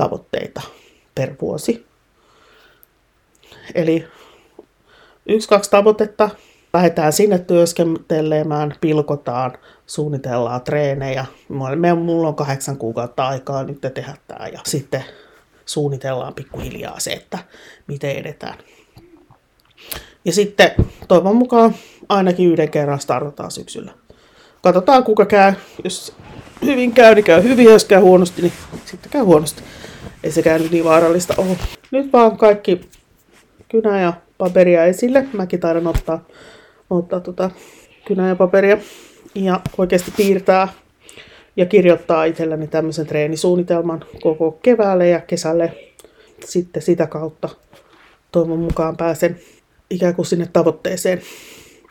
tavoitteita 0.00 0.60
per 1.14 1.34
vuosi. 1.40 1.86
Eli 3.74 4.06
yksi, 5.26 5.48
kaksi 5.48 5.70
tavoitetta 5.70 6.30
lähdetään 6.72 7.12
sinne 7.12 7.38
työskentelemään, 7.38 8.74
pilkotaan, 8.80 9.52
suunnitellaan 9.86 10.60
treenejä. 10.60 11.26
Mulla 11.48 12.28
on 12.28 12.34
kahdeksan 12.34 12.76
kuukautta 12.76 13.28
aikaa 13.28 13.64
nyt 13.64 13.80
tehdä 13.80 14.16
tämä 14.28 14.46
ja 14.46 14.60
sitten 14.66 15.04
suunnitellaan 15.66 16.34
pikkuhiljaa 16.34 17.00
se, 17.00 17.12
että 17.12 17.38
miten 17.86 18.10
edetään. 18.10 18.58
Ja 20.24 20.32
sitten 20.32 20.70
toivon 21.08 21.36
mukaan 21.36 21.74
ainakin 22.08 22.52
yhden 22.52 22.70
kerran 22.70 23.00
startataan 23.00 23.50
syksyllä. 23.50 23.92
Katsotaan 24.62 25.04
kuka 25.04 25.26
käy. 25.26 25.52
Jos 25.84 26.14
hyvin 26.64 26.92
käy, 26.92 27.14
niin 27.14 27.24
käy 27.24 27.42
hyvin. 27.42 27.64
Jos 27.64 27.84
käy 27.84 28.00
huonosti, 28.00 28.42
niin 28.42 28.52
sitten 28.84 29.10
käy 29.12 29.22
huonosti. 29.22 29.62
Ei 30.24 30.32
sekään 30.32 30.62
niin 30.70 30.84
vaarallista 30.84 31.34
ole. 31.38 31.56
Nyt 31.90 32.12
vaan 32.12 32.36
kaikki 32.36 32.80
kynä 33.68 34.00
ja 34.00 34.12
paperia 34.38 34.84
esille. 34.84 35.26
Mäkin 35.32 35.60
taidan 35.60 35.86
ottaa, 35.86 36.24
ottaa 36.90 37.20
tota 37.20 37.50
kynä 38.06 38.28
ja 38.28 38.36
paperia. 38.36 38.78
Ja 39.34 39.60
oikeasti 39.78 40.12
piirtää 40.16 40.68
ja 41.56 41.66
kirjoittaa 41.66 42.24
itselleni 42.24 42.66
tämmöisen 42.66 43.06
treenisuunnitelman 43.06 44.04
koko 44.22 44.58
keväälle 44.62 45.08
ja 45.08 45.20
kesälle. 45.20 45.74
Sitten 46.44 46.82
sitä 46.82 47.06
kautta 47.06 47.48
toivon 48.32 48.58
mukaan 48.58 48.96
pääsen 48.96 49.40
ikään 49.90 50.14
kuin 50.14 50.26
sinne 50.26 50.48
tavoitteeseen. 50.52 51.20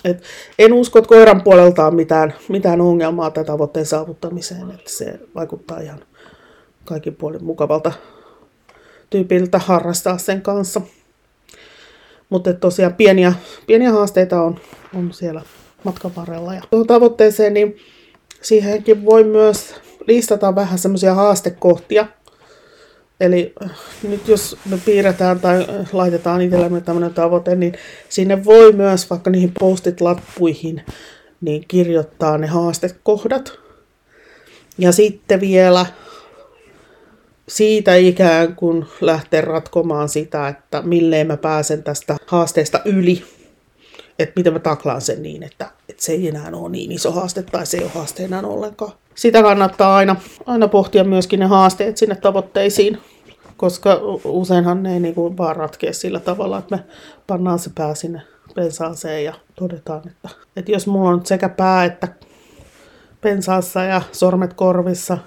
Et 0.05 0.23
en 0.59 0.73
usko, 0.73 0.99
että 0.99 1.09
koiran 1.09 1.41
puolelta 1.41 1.87
on 1.87 1.95
mitään, 1.95 2.33
mitään 2.49 2.81
ongelmaa 2.81 3.31
tämän 3.31 3.45
tavoitteen 3.45 3.85
saavuttamiseen. 3.85 4.71
Että 4.71 4.91
se 4.91 5.19
vaikuttaa 5.35 5.79
ihan 5.79 5.99
kaikin 6.85 7.15
puolin 7.15 7.43
mukavalta 7.43 7.91
tyypiltä 9.09 9.59
harrastaa 9.59 10.17
sen 10.17 10.41
kanssa. 10.41 10.81
Mutta 12.29 12.53
tosiaan 12.53 12.93
pieniä, 12.93 13.33
pieniä 13.67 13.91
haasteita 13.91 14.41
on, 14.41 14.59
on 14.95 15.13
siellä 15.13 15.41
matkan 15.83 16.15
varrella. 16.15 16.53
Ja 16.53 16.61
tuohon 16.69 16.87
tavoitteeseen, 16.87 17.53
niin 17.53 17.77
siihenkin 18.41 19.05
voi 19.05 19.23
myös 19.23 19.75
listata 20.07 20.55
vähän 20.55 20.79
semmoisia 20.79 21.13
haastekohtia. 21.13 22.07
Eli 23.19 23.53
äh, 23.63 23.71
nyt 24.03 24.27
jos 24.27 24.57
me 24.69 24.79
piirretään 24.85 25.39
tai 25.39 25.59
äh, 25.59 25.89
laitetaan 25.93 26.41
itsellemme 26.41 26.81
tämmöinen 26.81 27.13
tavoite, 27.13 27.55
niin 27.55 27.73
sinne 28.09 28.45
voi 28.45 28.71
myös 28.71 29.09
vaikka 29.09 29.29
niihin 29.29 29.51
postit-lappuihin 29.59 30.81
niin 31.41 31.65
kirjoittaa 31.67 32.37
ne 32.37 32.47
haastekohdat. 32.47 33.59
Ja 34.77 34.91
sitten 34.91 35.41
vielä 35.41 35.85
siitä 37.49 37.95
ikään 37.95 38.55
kuin 38.55 38.85
lähteä 39.01 39.41
ratkomaan 39.41 40.09
sitä, 40.09 40.47
että 40.47 40.81
milleen 40.81 41.27
mä 41.27 41.38
pääsen 41.38 41.83
tästä 41.83 42.17
haasteesta 42.25 42.79
yli. 42.85 43.23
Että 44.19 44.33
miten 44.35 44.53
mä 44.53 44.59
taklaan 44.59 45.01
sen 45.01 45.23
niin, 45.23 45.43
että, 45.43 45.71
että 45.89 46.03
se 46.03 46.12
ei 46.12 46.27
enää 46.27 46.51
ole 46.53 46.69
niin 46.69 46.91
iso 46.91 47.12
haaste 47.12 47.43
tai 47.43 47.65
se 47.65 47.77
ei 47.77 47.83
ole 47.83 47.91
haaste 47.95 48.23
enää 48.23 48.41
ollenkaan. 48.41 48.91
Sitä 49.15 49.43
kannattaa 49.43 49.95
aina, 49.95 50.15
aina 50.45 50.67
pohtia 50.67 51.03
myöskin 51.03 51.39
ne 51.39 51.45
haasteet 51.45 51.97
sinne 51.97 52.15
tavoitteisiin, 52.15 52.97
koska 53.57 53.99
useinhan 54.23 54.83
ne 54.83 54.93
ei 54.93 54.99
niin 54.99 55.15
kuin 55.15 55.38
vaan 55.38 55.55
ratkea 55.55 55.93
sillä 55.93 56.19
tavalla, 56.19 56.57
että 56.57 56.75
me 56.75 56.83
pannaan 57.27 57.59
se 57.59 57.69
pää 57.75 57.95
sinne 57.95 58.21
pensaaseen 58.55 59.23
ja 59.23 59.33
todetaan, 59.55 60.01
että, 60.07 60.29
että 60.55 60.71
jos 60.71 60.88
mulla 60.88 61.09
on 61.09 61.25
sekä 61.25 61.49
pää 61.49 61.85
että 61.85 62.07
pensaassa 63.21 63.83
ja 63.83 64.01
sormet 64.12 64.53
korvissa, 64.53 65.17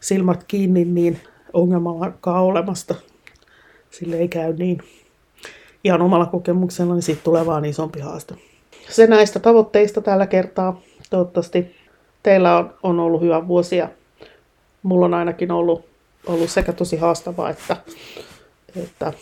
silmät 0.00 0.44
kiinni, 0.44 0.84
niin 0.84 1.20
ongelma 1.52 2.12
olemasta. 2.26 2.94
Sille 3.90 4.16
ei 4.16 4.28
käy 4.28 4.52
niin. 4.52 4.78
Ihan 5.84 6.02
omalla 6.02 6.26
kokemuksella, 6.26 6.94
niin 6.94 7.02
siitä 7.02 7.20
tulee 7.24 7.46
vaan 7.46 7.64
isompi 7.64 8.00
haaste. 8.00 8.34
Se 8.88 9.06
näistä 9.06 9.38
tavoitteista 9.38 10.00
tällä 10.00 10.26
kertaa. 10.26 10.80
Toivottavasti 11.10 11.76
teillä 12.22 12.56
on, 12.56 12.74
on 12.82 13.00
ollut 13.00 13.20
hyvä 13.20 13.48
vuosi 13.48 13.76
ja 13.76 13.88
mulla 14.82 15.06
on 15.06 15.14
ainakin 15.14 15.50
ollut, 15.50 15.84
ollut 16.26 16.50
sekä 16.50 16.72
tosi 16.72 16.96
haastavaa 16.96 17.50
että, 17.50 17.76
että 18.82 19.12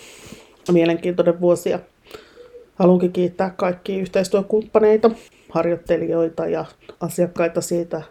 mielenkiintoinen 0.72 1.40
vuosi. 1.40 1.70
Ja 1.70 1.78
haluankin 2.74 3.12
kiittää 3.12 3.50
kaikkia 3.50 3.98
yhteistyökumppaneita, 3.98 5.10
harjoittelijoita 5.50 6.46
ja 6.46 6.64
asiakkaita 7.00 7.60
siitä, 7.60 8.02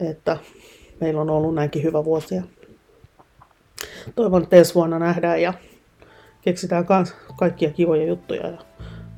että 0.00 0.38
meillä 1.00 1.20
on 1.20 1.30
ollut 1.30 1.54
näinkin 1.54 1.82
hyvä 1.82 2.04
vuosi 2.04 2.34
toivon, 4.14 4.42
että 4.42 4.56
ensi 4.56 4.74
vuonna 4.74 4.98
nähdään 4.98 5.42
ja 5.42 5.54
keksitään 6.42 6.86
kans 6.86 7.14
kaikkia 7.36 7.70
kivoja 7.70 8.06
juttuja. 8.06 8.46
Ja 8.46 8.58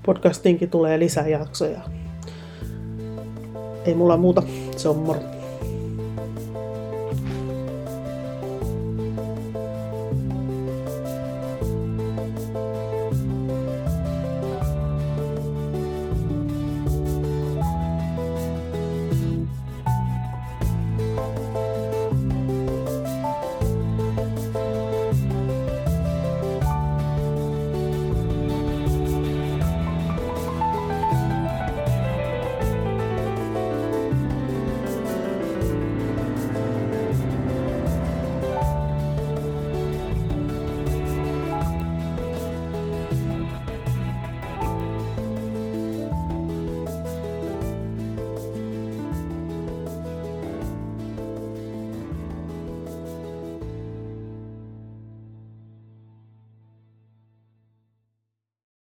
podcastinkin 0.07 0.71
tulee 0.71 0.99
lisää 0.99 1.29
jaksoja. 1.29 1.81
Ei 3.85 3.95
mulla 3.95 4.17
muuta, 4.17 4.43
se 4.77 4.89
on 4.89 4.97
moro. 4.97 5.34